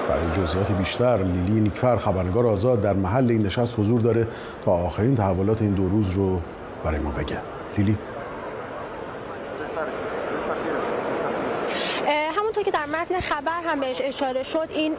برای 0.10 0.46
جزئیات 0.46 0.72
بیشتر 0.72 1.24
لیلی 1.24 1.60
نیکفر 1.60 1.98
خبرنگار 1.98 2.48
آزاد 2.48 2.82
در 2.82 2.94
محل 2.94 3.32
این 3.32 3.46
نشست 3.46 3.80
حضور 3.80 4.02
داره 4.02 4.28
تا 4.66 4.72
آخرین 4.72 5.16
تحولات 5.16 5.62
این 5.62 5.72
دو 5.72 5.90
روز 5.90 6.10
رو 6.10 6.42
برای 6.84 7.00
ما 7.00 7.12
بگه. 7.12 7.38
لیلی 7.78 7.98
که 12.64 12.72
در 12.72 12.86
متن 12.86 13.09
خبر 13.22 13.62
هم 13.66 13.80
بهش 13.80 14.02
اشاره 14.02 14.44
شد 14.44 14.68
این 14.74 14.96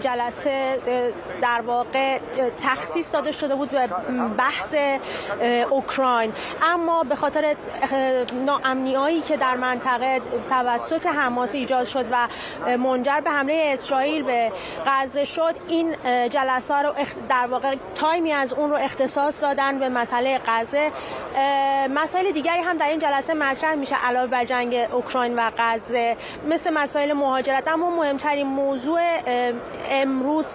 جلسه 0.00 0.78
در 1.42 1.60
واقع 1.60 2.18
تخصیص 2.64 3.12
داده 3.12 3.32
شده 3.32 3.54
بود 3.54 3.70
به 3.70 3.88
بحث 4.38 4.74
اوکراین. 5.70 6.32
اما 6.62 7.02
به 7.02 7.16
خاطر 7.16 7.56
ناامنیایی 8.46 9.20
که 9.20 9.36
در 9.36 9.56
منطقه 9.56 10.20
توسط 10.48 11.06
حماس 11.06 11.54
ایجاد 11.54 11.84
شد 11.84 12.04
و 12.12 12.28
منجر 12.76 13.20
به 13.20 13.30
حمله 13.30 13.70
اسرائیل 13.72 14.22
به 14.22 14.52
غزه 14.86 15.24
شد 15.24 15.54
این 15.68 15.96
جلسه 16.28 16.74
رو 16.74 16.94
در 17.28 17.46
واقع 17.46 17.74
تایمی 17.94 18.32
از 18.32 18.52
اون 18.52 18.70
رو 18.70 18.76
اختصاص 18.76 19.42
دادن 19.42 19.78
به 19.78 19.88
مسئله 19.88 20.40
غزه. 20.46 20.92
مسائل 21.94 22.32
دیگری 22.32 22.60
هم 22.60 22.76
در 22.76 22.88
این 22.88 22.98
جلسه 22.98 23.34
مطرح 23.34 23.74
میشه 23.74 24.06
علاوه 24.06 24.26
بر 24.26 24.44
جنگ 24.44 24.74
اوکراین 24.92 25.38
و 25.38 25.50
غزه. 25.58 26.16
مثل 26.48 26.72
مسائل 26.72 27.12
مهاجرت 27.12 27.63
اما 27.66 27.90
مهمترین 27.90 28.46
موضوع 28.46 29.00
امروز 29.90 30.54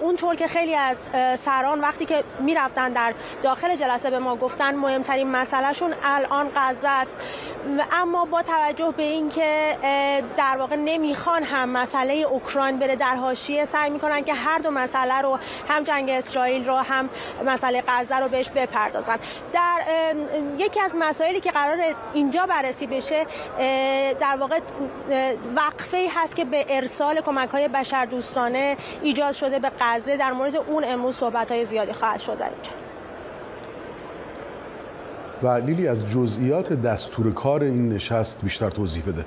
اونطور 0.00 0.34
که 0.34 0.48
خیلی 0.48 0.74
از 0.74 1.10
سران 1.34 1.80
وقتی 1.80 2.06
که 2.06 2.24
می‌رفتن 2.40 2.92
در 2.92 3.14
داخل 3.42 3.74
جلسه 3.74 4.10
به 4.10 4.18
ما 4.18 4.36
گفتن 4.36 4.74
مهمترین 4.74 5.30
مسئلهشون 5.30 5.94
الان 6.02 6.50
غزه 6.56 6.88
است. 6.88 7.20
اما 7.92 8.24
با 8.24 8.42
توجه 8.42 8.94
به 8.96 9.02
اینکه 9.02 9.78
در 10.36 10.56
واقع 10.56 10.76
نمی‌خوان 10.76 11.42
هم 11.42 11.68
مسئله 11.68 12.14
اوکراین 12.14 12.78
بره 12.78 12.96
در 12.96 13.14
حاشیه 13.16 13.64
سعی 13.64 13.90
می‌کنن 13.90 14.24
که 14.24 14.34
هر 14.34 14.58
دو 14.58 14.70
مسئله 14.70 15.14
رو 15.20 15.38
هم 15.68 15.82
جنگ 15.82 16.10
اسرائیل 16.10 16.66
رو 16.66 16.76
هم 16.76 17.10
مسئله 17.46 17.82
غزه 17.88 18.16
رو 18.16 18.28
بهش 18.28 18.50
بپردازن. 18.50 19.16
در 19.52 19.82
یکی 20.58 20.80
از 20.80 20.92
مسائلی 20.94 21.40
که 21.40 21.50
قرار 21.50 21.78
اینجا 22.14 22.46
بررسی 22.46 22.86
بشه 22.86 23.26
در 24.20 24.36
واقع 24.40 24.60
وقفه 25.56 26.08
هست 26.14 26.36
که 26.36 26.44
به 26.50 26.64
ارسال 26.68 27.20
کمک 27.20 27.48
های 27.48 27.68
بشردوستانه 27.68 28.76
ایجاد 29.02 29.32
شده 29.32 29.58
به 29.58 29.70
غزه 29.80 30.16
در 30.16 30.32
مورد 30.32 30.56
اون 30.56 30.84
امروز 30.86 31.16
صحبت 31.16 31.50
های 31.50 31.64
زیادی 31.64 31.92
خواهد 31.92 32.20
شد 32.20 32.30
اینجا. 32.30 32.72
و 35.42 35.48
لیلی 35.48 35.88
از 35.88 36.06
جزئیات 36.10 36.72
دستور 36.72 37.32
کار 37.32 37.62
این 37.62 37.88
نشست 37.88 38.42
بیشتر 38.42 38.70
توضیح 38.70 39.02
بده. 39.04 39.24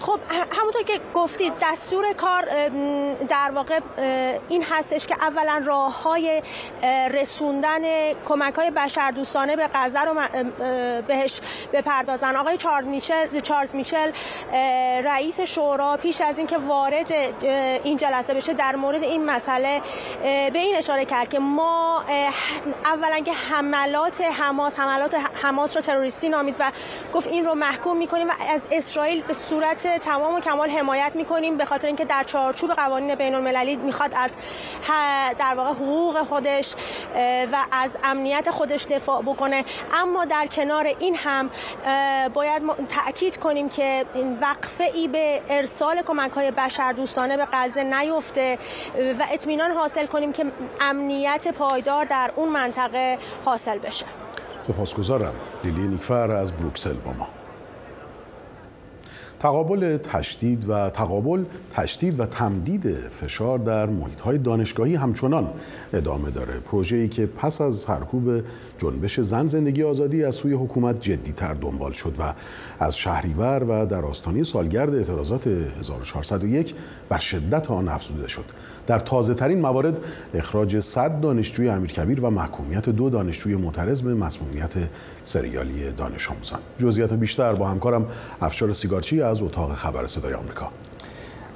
خب 0.00 0.20
همونطور 0.60 0.82
که 0.82 1.00
گفتید 1.14 1.52
دستور 1.62 2.12
کار 2.12 2.68
در 3.28 3.50
واقع 3.54 3.80
این 4.48 4.62
هستش 4.70 5.06
که 5.06 5.14
اولا 5.20 5.62
راه 5.66 6.02
های 6.02 6.42
رسوندن 7.10 8.12
کمک 8.28 8.54
های 8.54 8.70
بشردوستانه 8.70 9.56
به 9.56 9.68
غزه 9.74 10.00
رو 10.00 10.14
بهش 11.06 11.40
بپردازن. 11.72 12.36
آقای 12.36 12.56
چارلز 12.56 12.86
میچل, 12.86 13.40
چارلز 13.40 13.74
میچل 13.74 14.12
رئیس 15.04 15.40
شورا 15.40 15.96
پیش 15.96 16.20
از 16.20 16.38
اینکه 16.38 16.58
وارد 16.58 17.12
این 17.84 17.96
جلسه 17.96 18.34
بشه 18.34 18.52
در 18.52 18.76
مورد 18.76 19.02
این 19.02 19.24
مسئله 19.24 19.82
به 20.22 20.58
این 20.58 20.76
اشاره 20.76 21.04
کرد 21.04 21.28
که 21.28 21.38
ما 21.38 22.04
اولا 22.84 23.20
که 23.24 23.32
حملات 23.32 24.20
حماس 24.20 24.80
حملات 24.80 25.14
حماس 25.42 25.76
رو 25.76 25.82
تروریستی 25.82 26.28
نامید 26.28 26.54
و 26.58 26.72
گفت 27.12 27.28
این 27.28 27.44
رو 27.44 27.54
محکوم 27.54 27.96
می‌کنیم 27.96 28.28
و 28.28 28.32
از 28.50 28.68
اسرائیل 28.70 29.22
به 29.22 29.32
صورت 29.50 29.98
تمام 29.98 30.34
و 30.34 30.40
کمال 30.40 30.70
حمایت 30.70 31.12
می‌کنیم 31.16 31.56
به 31.56 31.64
خاطر 31.64 31.86
اینکه 31.86 32.04
در 32.04 32.24
چارچوب 32.24 32.70
قوانین 32.70 33.14
بین 33.14 33.34
المللی 33.34 33.76
می‌خواد 33.76 34.12
از 34.16 34.30
در 35.38 35.54
واقع 35.56 35.70
حقوق 35.70 36.22
خودش 36.22 36.74
و 37.52 37.56
از 37.72 37.98
امنیت 38.04 38.50
خودش 38.50 38.86
دفاع 38.86 39.22
بکنه. 39.22 39.64
اما 39.94 40.24
در 40.24 40.46
کنار 40.46 40.86
این 40.98 41.14
هم 41.14 41.50
باید 42.34 42.62
تاکید 42.88 43.36
کنیم 43.36 43.68
که 43.68 44.04
این 44.14 44.38
وقفه 44.40 44.84
ای 44.84 45.08
به 45.08 45.42
ارسال 45.48 46.02
کمک 46.02 46.32
های 46.32 46.50
بشردوستانه 46.50 47.36
به 47.36 47.48
غزه 47.52 47.84
نیفته 47.84 48.58
و 49.18 49.24
اطمینان 49.32 49.70
حاصل 49.70 50.06
کنیم 50.06 50.32
که 50.32 50.44
امنیت 50.80 51.48
پایدار 51.48 52.04
در 52.04 52.30
اون 52.36 52.48
منطقه 52.48 53.18
حاصل 53.44 53.78
بشه. 53.78 54.06
سپاسگزارم. 54.62 55.34
لیلی 55.64 55.88
نیکفر 55.88 56.30
از 56.30 56.56
بروکسل 56.56 56.94
با 56.94 57.12
ما. 57.12 57.28
تقابل 59.46 59.96
تشدید 59.96 60.68
و 60.68 60.90
تقابل 60.90 61.44
تشدید 61.74 62.20
و 62.20 62.26
تمدید 62.26 62.94
فشار 63.20 63.58
در 63.58 63.86
محیط 63.86 64.20
های 64.20 64.38
دانشگاهی 64.38 64.94
همچنان 64.94 65.48
ادامه 65.92 66.30
داره. 66.30 66.54
پروژه‌ای 66.60 67.08
که 67.08 67.26
پس 67.26 67.60
از 67.60 67.74
سرکوب 67.74 68.42
جنبش 68.78 69.20
زن 69.20 69.46
زندگی 69.46 69.82
آزادی 69.82 70.24
از 70.24 70.34
سوی 70.34 70.52
حکومت 70.52 71.00
جدیتر 71.00 71.54
دنبال 71.54 71.92
شد 71.92 72.14
و 72.18 72.34
از 72.80 72.96
شهریور 72.96 73.64
و 73.68 73.86
در 73.86 74.04
آستانه 74.04 74.42
سالگرد 74.42 74.94
اعتراضات 74.94 75.46
1401 75.46 76.74
بر 77.08 77.18
شدت 77.18 77.70
آن 77.70 77.88
افزوده 77.88 78.28
شد. 78.28 78.44
در 78.86 78.98
تازه 78.98 79.34
ترین 79.34 79.60
موارد 79.60 80.00
اخراج 80.34 80.78
100 80.78 81.20
دانشجوی 81.20 81.68
امیرکبیر 81.68 82.24
و 82.24 82.30
محکومیت 82.30 82.88
دو 82.88 83.10
دانشجوی 83.10 83.56
معترض 83.56 84.02
به 84.02 84.14
مسمومیت 84.14 84.74
سریالی 85.24 85.92
دانش 85.92 86.30
آموزان. 86.30 86.60
جزئیات 86.78 87.12
بیشتر 87.12 87.54
با 87.54 87.68
همکارم 87.68 88.06
افشار 88.40 88.72
سیگارچی 88.72 89.22
از 89.22 89.42
اتاق 89.42 89.74
خبر 89.74 90.06
صدای 90.06 90.34
آمریکا. 90.34 90.68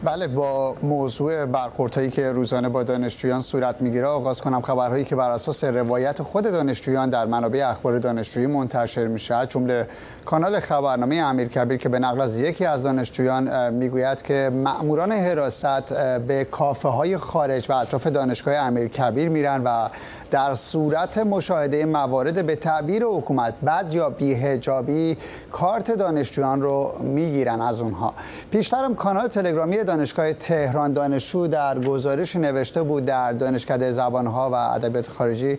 بله 0.05 0.29
با 0.29 0.77
موضوع 0.83 1.47
برخوردهایی 1.47 2.11
که 2.11 2.33
روزانه 2.33 2.69
با 2.69 2.83
دانشجویان 2.83 3.41
صورت 3.41 3.83
می‌گیره 3.83 4.07
آغاز 4.07 4.41
کنم 4.41 4.61
خبرهایی 4.61 5.05
که 5.05 5.17
بر 5.17 5.31
اساس 5.31 5.65
روایت 5.65 6.23
خود 6.23 6.45
دانشجویان 6.45 7.11
در 7.11 7.27
منابع 7.27 7.69
اخبار 7.71 7.99
دانشجویی 7.99 8.47
منتشر 8.47 9.07
میشه. 9.07 9.47
جمله 9.49 9.87
کانال 10.25 10.61
خبرنامه 10.61 11.17
امیرکبیر 11.17 11.77
که 11.77 11.89
به 11.89 11.99
نقل 11.99 12.21
از 12.21 12.37
یکی 12.37 12.65
از 12.65 12.83
دانشجویان 12.83 13.73
می‌گوید 13.75 14.23
که 14.23 14.51
مأموران 14.55 15.13
حراست 15.13 15.95
به 16.19 16.45
کافه 16.45 16.89
های 16.89 17.17
خارج 17.17 17.71
و 17.71 17.73
اطراف 17.73 18.07
دانشگاه 18.07 18.55
امیرکبیر 18.55 19.29
میرن 19.29 19.63
و 19.65 19.89
در 20.31 20.55
صورت 20.55 21.19
مشاهده 21.19 21.85
موارد 21.85 22.47
به 22.47 22.57
تعبیر 22.57 23.05
حکومت 23.05 23.55
بد 23.67 23.95
یا 23.95 24.11
بیهجابی 24.11 25.17
کارت 25.53 25.91
دانشجویان 25.91 26.63
رو 26.63 26.93
می‌گیرن 27.01 27.61
از 27.61 27.81
اونها. 27.81 28.15
پیشترم 28.51 28.95
کانال 28.95 29.29
تلگرامی 29.29 29.85
دانشگاه 29.85 30.33
تهران 30.33 30.93
دانشجو 30.93 31.47
در 31.47 31.79
گزارش 31.79 32.37
نوشته 32.37 32.83
بود 32.83 33.05
در 33.05 33.33
دانشکده 33.33 33.93
زبانها 33.93 34.51
و 34.51 34.55
ادبیات 34.55 35.09
خارجی 35.09 35.59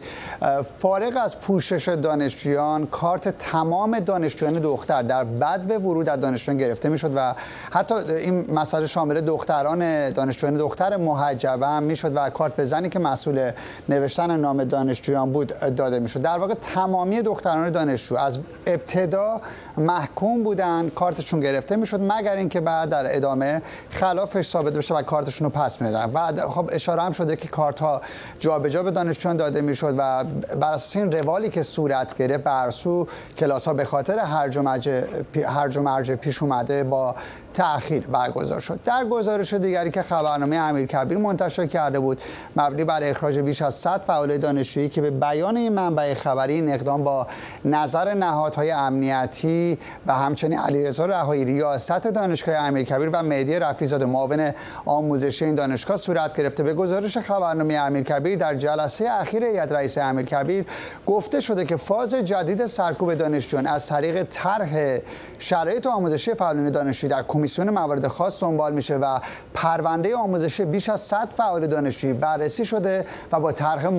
فارغ 0.78 1.18
از 1.24 1.40
پوشش 1.40 1.88
دانشجویان 1.88 2.88
کارت 2.88 3.38
تمام 3.38 4.00
دانشجویان 4.00 4.54
دختر 4.54 5.02
در 5.02 5.24
بد 5.24 5.62
به 5.62 5.78
ورود 5.78 6.10
از 6.10 6.20
دانشجویان 6.20 6.58
گرفته 6.58 6.90
می‌شد 6.90 7.12
و 7.16 7.36
حتی 7.72 7.96
این 7.96 8.46
مسئله 8.54 8.88
شامل 8.88 9.22
دختران 9.22 10.10
دانشجویان 10.10 10.58
دختر 10.58 10.98
محجبه 10.98 11.68
هم 11.68 11.84
می‌شد 11.84 12.12
و 12.16 12.30
کارت 12.30 12.56
به 12.56 12.66
زنی 12.66 12.90
که 12.90 13.00
مسئول 13.00 13.52
نوشتن 13.90 14.32
دانشجویان 14.66 15.32
بود 15.32 15.76
داده 15.76 16.00
می‌شد. 16.00 16.22
در 16.22 16.38
واقع 16.38 16.54
تمامی 16.54 17.22
دختران 17.22 17.70
دانشجو 17.70 18.16
از 18.16 18.40
ابتدا 18.66 19.42
محکوم 19.78 20.44
بودن 20.44 20.90
کارتشون 20.90 21.40
گرفته 21.40 21.76
می‌شد 21.76 22.02
مگر 22.02 22.36
اینکه 22.36 22.62
بعد 22.62 22.90
در 22.90 23.16
ادامه 23.16 23.62
خلافش 23.90 24.48
ثابت 24.48 24.74
بشه 24.74 24.96
و 24.96 25.02
کارتشون 25.02 25.52
رو 25.52 25.62
پس 25.62 25.82
میدن. 25.82 26.12
و 26.14 26.48
خب 26.50 26.70
اشاره 26.74 27.02
هم 27.02 27.12
شده 27.12 27.36
که 27.36 27.48
کارت 27.48 27.80
ها 27.80 28.02
جابجا 28.40 28.84
به 28.84 28.92
دانشجویان 28.92 29.38
داده 29.38 29.62
می‌شد 29.62 29.96
و 29.98 30.24
بر 30.60 30.74
اساس 30.74 30.96
این 30.96 31.12
روالی 31.12 31.50
که 31.50 31.64
صورت 31.64 32.18
گرفت 32.18 32.44
برسو 32.44 33.08
کلاس 33.38 33.68
ها 33.68 33.74
به 33.74 33.86
خاطر 33.86 34.20
هرج 34.20 35.78
و 35.78 35.82
مرج 35.82 36.12
پیش 36.12 36.44
اومده 36.44 36.84
با 36.84 37.16
تأخیر 37.54 38.08
برگزار 38.08 38.60
شد. 38.60 38.80
در 38.84 39.06
گزارش 39.06 39.54
دیگری 39.54 39.92
که 39.92 40.02
خبرنامه 40.02 40.56
امیر 40.56 40.86
کبیر 40.86 41.18
منتشر 41.18 41.66
کرده 41.66 42.00
بود 42.00 42.22
مبنی 42.56 42.84
بر 42.84 43.04
اخراج 43.04 43.40
بیش 43.40 43.62
از 43.62 43.76
100 43.76 44.02
فعال 44.02 44.38
دانشجویی 44.54 44.90
که 44.90 45.02
به 45.02 45.12
بیان 45.12 45.58
این 45.58 45.74
منبع 45.74 46.14
خبری 46.14 46.54
این 46.54 46.74
اقدام 46.74 47.04
با 47.04 47.28
نظر 47.66 48.14
نهادهای 48.14 48.72
امنیتی 48.72 49.78
و 50.08 50.14
همچنین 50.14 50.60
علیرضا 50.60 51.06
رهایی 51.06 51.46
ریاست 51.46 52.08
دانشگاه 52.08 52.56
امیرکبیر 52.56 53.10
و 53.14 53.24
مهدی 53.24 53.60
رفیزاده 53.60 54.06
معاون 54.06 54.54
آموزشی 54.86 55.46
این 55.46 55.56
دانشگاه 55.56 55.98
صورت 55.98 56.38
گرفته. 56.38 56.64
به 56.64 56.74
گزارش 56.74 57.18
خبرنامه 57.18 57.74
امیرکبیر 57.74 58.38
در 58.38 58.56
جلسه 58.56 59.12
اخیر 59.12 59.44
هیئت 59.44 59.72
رئیس 59.72 59.98
امیرکبیر 59.98 60.66
گفته 61.06 61.42
شده 61.42 61.66
که 61.66 61.76
فاز 61.76 62.16
جدید 62.16 62.66
سرکوب 62.66 63.14
دانشجویان 63.14 63.68
از 63.68 63.88
طریق 63.88 64.24
طرح 64.24 64.98
شرایط 65.40 65.88
آموزشی 65.88 66.34
فعالان 66.34 66.70
دانشجویی 66.70 67.12
در 67.12 67.24
کمیسیون 67.24 67.70
موارد 67.70 68.08
خاص 68.08 68.44
دنبال 68.44 68.74
میشه 68.74 68.96
و 68.96 69.20
پرونده 69.54 70.16
آموزشی 70.16 70.66
بیش 70.66 70.90
از 70.90 71.02
100 71.02 71.30
فعال 71.38 71.68
دانشجویی 71.68 72.14
بررسی 72.14 72.66
شده 72.66 73.06
و 73.32 73.40
با 73.40 73.52
طرح 73.52 73.90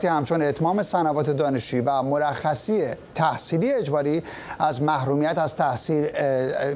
موضوعاتی 0.00 0.18
همچون 0.18 0.42
اتمام 0.42 0.82
سنوات 0.82 1.30
دانشجویی 1.30 1.82
و 1.86 2.02
مرخصی 2.02 2.84
تحصیلی 3.14 3.72
اجباری 3.72 4.22
از 4.58 4.82
محرومیت 4.82 5.38
از 5.38 5.56
تحصیل 5.56 6.06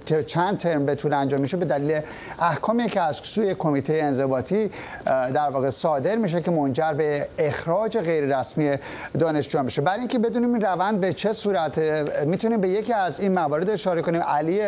که 0.06 0.22
چند 0.26 0.58
ترم 0.58 0.86
به 0.86 0.94
طول 0.94 1.12
انجام 1.12 1.40
میشه 1.40 1.56
به 1.56 1.64
دلیل 1.64 2.00
احکامی 2.38 2.86
که 2.86 3.00
از 3.00 3.16
سوی 3.16 3.54
کمیته 3.54 4.00
انضباطی 4.02 4.70
در 5.04 5.50
واقع 5.50 5.70
صادر 5.70 6.16
میشه 6.16 6.40
که 6.40 6.50
منجر 6.50 6.92
به 6.92 7.28
اخراج 7.38 7.98
غیر 7.98 8.38
رسمی 8.38 8.76
دانشجویان 9.18 9.66
بشه. 9.66 9.82
برای 9.82 9.98
اینکه 9.98 10.18
بدونیم 10.18 10.54
این 10.54 10.62
روند 10.62 11.00
به 11.00 11.12
چه 11.12 11.32
صورت 11.32 11.78
می‌تونیم 12.26 12.60
به 12.60 12.68
یکی 12.68 12.92
از 12.92 13.20
این 13.20 13.32
موارد 13.32 13.70
اشاره 13.70 14.02
کنیم. 14.02 14.22
علی 14.22 14.60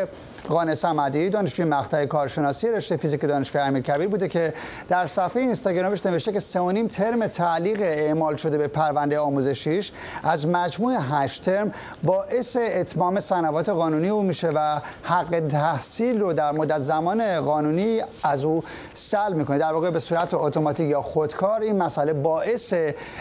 قانع 0.49 0.75
صمدی 0.75 1.31
دانشجوی 1.31 1.65
مقطع 1.65 2.07
کارشناسی 2.07 2.69
رشته 2.69 2.97
فیزیک 2.97 3.21
دانشگاه 3.21 3.63
امیرکبیر 3.63 4.09
بوده 4.09 4.29
که 4.29 4.53
در 4.89 5.07
صفحه 5.07 5.43
اینستاگرامش 5.43 6.07
نوشته 6.07 6.33
که 6.33 6.41
سه 6.41 6.61
نیم 6.61 6.89
ترم 6.89 7.27
تعلیق 7.27 7.81
اعمال 7.81 8.37
شده 8.37 8.59
به 8.59 8.69
پرونده 8.69 9.19
آموزشیش 9.19 9.93
از 10.23 10.47
مجموع 10.47 10.97
هشت 11.11 11.43
ترم 11.43 11.73
باعث 12.03 12.57
اتمام 12.61 13.21
سنوات 13.21 13.69
قانونی 13.69 14.09
او 14.09 14.23
میشه 14.23 14.49
و 14.49 14.81
حق 15.03 15.43
تحصیل 15.49 16.21
رو 16.21 16.33
در 16.33 16.53
مدت 16.53 16.79
زمان 16.81 17.41
قانونی 17.41 18.01
از 18.23 18.45
او 18.45 18.65
سلب 18.95 19.37
می‌کنه. 19.37 19.59
در 19.59 19.73
واقع 19.73 19.91
به 19.91 20.01
صورت 20.01 20.35
اتوماتیک 20.35 20.91
یا 20.91 21.03
خودکار 21.03 21.61
این 21.61 21.77
مسئله 21.77 22.13
باعث 22.13 22.75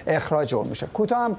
اخراج 0.07 0.55
او 0.55 0.63
میشه. 0.63 0.88
کوتاه 0.88 1.19
هم 1.19 1.35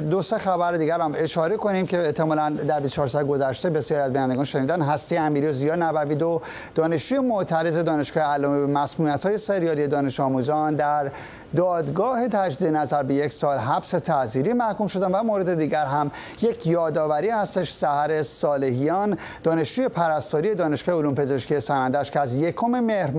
دو 0.00 0.22
سه 0.22 0.38
خبر 0.38 0.72
دیگر 0.72 1.00
هم 1.00 1.14
اشاره 1.16 1.56
کنیم 1.56 1.86
که 1.86 1.98
احتمالاً 2.06 2.50
در 2.50 2.80
24 2.80 3.08
ساعت 3.08 3.26
گذشته 3.26 3.70
بسیار 3.70 4.00
از 4.00 4.12
بینندگان 4.12 4.44
شنیدن. 4.44 4.82
هستی 4.82 5.21
امیری 5.22 5.46
و 5.46 5.52
زیا 5.52 5.76
نبوی 5.76 6.14
دو 6.14 6.40
دانشجوی 6.74 7.18
معترض 7.18 7.78
دانشگاه 7.78 8.24
علامه 8.24 8.58
به 8.58 8.66
مسمومیت 8.66 9.26
های 9.26 9.38
سریالی 9.38 9.86
دانش 9.86 10.20
آموزان 10.20 10.74
در 10.74 11.10
دادگاه 11.56 12.28
تجدید 12.28 12.68
نظر 12.68 13.02
به 13.02 13.14
یک 13.14 13.32
سال 13.32 13.58
حبس 13.58 13.90
تعزیری 13.90 14.52
محکوم 14.52 14.86
شدن 14.86 15.10
و 15.12 15.22
مورد 15.22 15.54
دیگر 15.54 15.84
هم 15.84 16.10
یک 16.42 16.66
یادآوری 16.66 17.30
هستش. 17.30 17.72
سحر 17.72 18.22
صالحیان 18.22 19.18
دانشجوی 19.42 19.88
پرستاری 19.88 20.54
دانشگاه 20.54 20.98
علوم 20.98 21.14
پزشکی 21.14 21.60
سنندش 21.60 22.10
که 22.10 22.20
از 22.20 22.34
یکم 22.34 22.80
مهر 22.80 23.10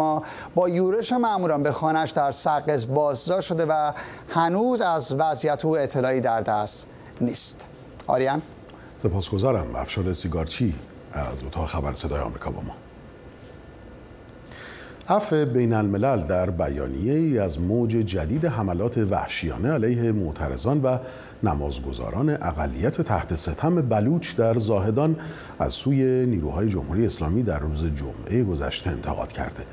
با 0.55 0.69
یورش 0.69 1.13
ماموران 1.13 1.63
به 1.63 1.71
خانش 1.71 2.11
در 2.11 2.31
سقز 2.31 2.87
بازداشت 2.87 3.47
شده 3.47 3.65
و 3.65 3.91
هنوز 4.29 4.81
از 4.81 5.15
وضعیت 5.15 5.65
او 5.65 5.77
اطلاعی 5.77 6.21
در 6.21 6.41
دست 6.41 6.87
نیست. 7.21 7.67
آریان؟ 8.07 8.41
سپاسگزارم. 8.97 9.75
افشار 9.75 10.13
سیگارچی 10.13 10.75
از 11.13 11.43
اتاق 11.43 11.69
خبر 11.69 11.93
صدای 11.93 12.19
آمریکا 12.19 12.51
با 12.51 12.61
ما. 12.61 12.73
عفو 15.09 15.45
بین 15.45 15.73
الملل 15.73 16.21
در 16.21 16.49
بیانیه 16.49 17.13
ای 17.13 17.39
از 17.39 17.59
موج 17.59 17.91
جدید 17.91 18.45
حملات 18.45 18.97
وحشیانه 18.97 19.71
علیه 19.71 20.11
معترضان 20.11 20.81
و 20.81 20.97
نمازگزاران 21.43 22.29
اقلیت 22.29 23.01
تحت 23.01 23.35
ستم 23.35 23.81
بلوچ 23.81 24.35
در 24.35 24.57
زاهدان 24.57 25.15
از 25.59 25.73
سوی 25.73 26.25
نیروهای 26.25 26.69
جمهوری 26.69 27.05
اسلامی 27.05 27.43
در 27.43 27.59
روز 27.59 27.85
جمعه 27.85 28.43
گذشته 28.43 28.89
انتقاد 28.89 29.31
کرده. 29.31 29.63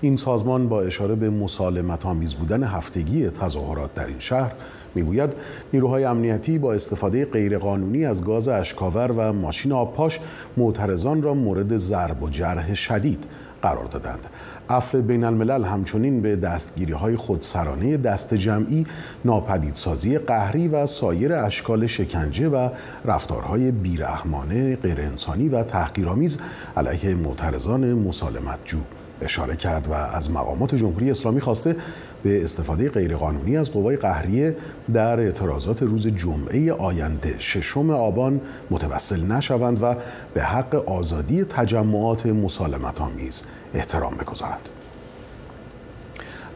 این 0.00 0.16
سازمان 0.16 0.68
با 0.68 0.82
اشاره 0.82 1.14
به 1.14 1.30
مسالمت 1.30 2.06
آمیز 2.06 2.34
بودن 2.34 2.62
هفتگی 2.62 3.30
تظاهرات 3.30 3.94
در 3.94 4.06
این 4.06 4.18
شهر 4.18 4.52
می‌گوید 4.94 5.30
نیروهای 5.72 6.04
امنیتی 6.04 6.58
با 6.58 6.72
استفاده 6.72 7.24
غیرقانونی 7.24 8.04
از 8.04 8.24
گاز 8.24 8.48
اشکاور 8.48 9.12
و 9.12 9.32
ماشین 9.32 9.72
آبپاش 9.72 10.20
معترضان 10.56 11.22
را 11.22 11.34
مورد 11.34 11.76
ضرب 11.76 12.22
و 12.22 12.30
جرح 12.30 12.74
شدید 12.74 13.24
قرار 13.62 13.84
دادند. 13.84 14.26
عفو 14.70 15.02
بین 15.02 15.24
الملل 15.24 15.64
همچنین 15.64 16.22
به 16.22 16.36
دستگیری 16.36 16.92
های 16.92 17.16
خودسرانه 17.16 17.96
دست 17.96 18.34
جمعی 18.34 18.86
ناپدیدسازی 19.24 20.18
قهری 20.18 20.68
و 20.68 20.86
سایر 20.86 21.32
اشکال 21.32 21.86
شکنجه 21.86 22.48
و 22.48 22.68
رفتارهای 23.04 23.70
بیرحمانه 23.70 24.76
غیرانسانی 24.76 25.48
و 25.48 25.62
تحقیرآمیز 25.62 26.38
علیه 26.76 27.14
معترضان 27.14 27.92
مسالمت 27.92 28.58
جو 28.64 28.78
اشاره 29.22 29.56
کرد 29.56 29.88
و 29.88 29.92
از 29.92 30.30
مقامات 30.30 30.74
جمهوری 30.74 31.10
اسلامی 31.10 31.40
خواسته 31.40 31.76
به 32.22 32.44
استفاده 32.44 32.88
غیرقانونی 32.88 33.56
از 33.56 33.70
قوای 33.70 33.96
قهریه 33.96 34.56
در 34.92 35.20
اعتراضات 35.20 35.82
روز 35.82 36.06
جمعه 36.06 36.72
آینده. 36.72 37.34
ششم 37.38 37.90
آبان 37.90 38.40
متوسل 38.70 39.32
نشوند 39.32 39.82
و 39.82 39.94
به 40.34 40.42
حق 40.42 40.74
آزادی 40.88 41.44
تجمعات 41.44 42.26
مسالمت 42.26 43.00
آمیز 43.00 43.42
احترام 43.74 44.14
بگذارند. 44.14 44.68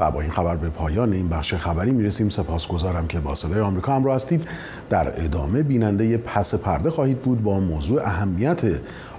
و 0.00 0.10
با 0.10 0.20
این 0.20 0.30
خبر 0.30 0.56
به 0.56 0.68
پایان 0.68 1.12
این 1.12 1.28
بخش 1.28 1.54
خبری 1.54 1.90
می‌رسیم. 1.90 2.28
سپاسگزارم 2.28 3.06
که 3.06 3.20
با 3.20 3.34
صدای 3.34 3.60
آمریکا 3.60 3.96
همراه 3.96 4.14
هستید. 4.14 4.48
در 4.90 5.24
ادامه 5.24 5.62
بیننده 5.62 6.16
پس 6.16 6.54
پرده 6.54 6.90
خواهید 6.90 7.18
بود 7.18 7.42
با 7.42 7.60
موضوع 7.60 8.02
اهمیت 8.02 8.62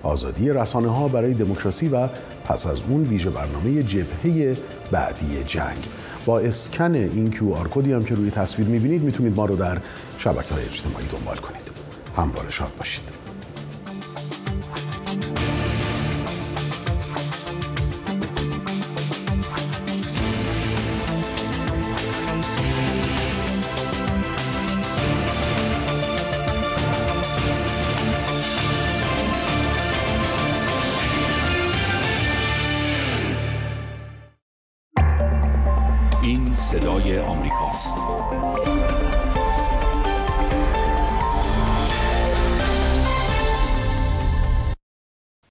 آزادی 0.04 0.50
رسانه 0.50 0.88
ها 0.88 1.08
برای 1.08 1.34
دموکراسی 1.34 1.88
و 1.88 2.08
پس 2.46 2.68
از 2.68 2.82
اون 2.90 3.04
ویژه 3.04 3.30
برنامه 3.30 3.84
جبهه 3.84 4.58
بعدی 4.92 5.44
جنگ. 5.44 5.88
با 6.26 6.40
اسکن 6.40 6.96
این 6.96 7.34
آر 7.56 7.68
کدی 7.68 7.94
هم 7.94 8.06
که 8.06 8.16
روی 8.16 8.32
تصویر 8.32 8.68
می‌بینید 8.68 9.04
می‌تونید 9.04 9.36
ما 9.36 9.46
رو 9.46 9.56
در 9.56 9.78
شبکه 10.18 10.54
های 10.54 10.66
اجتماعی 10.66 11.08
دنبال 11.08 11.38
کنید. 11.38 11.72
همواره 12.18 12.52
شاد 12.52 12.72
باشید. 12.78 13.25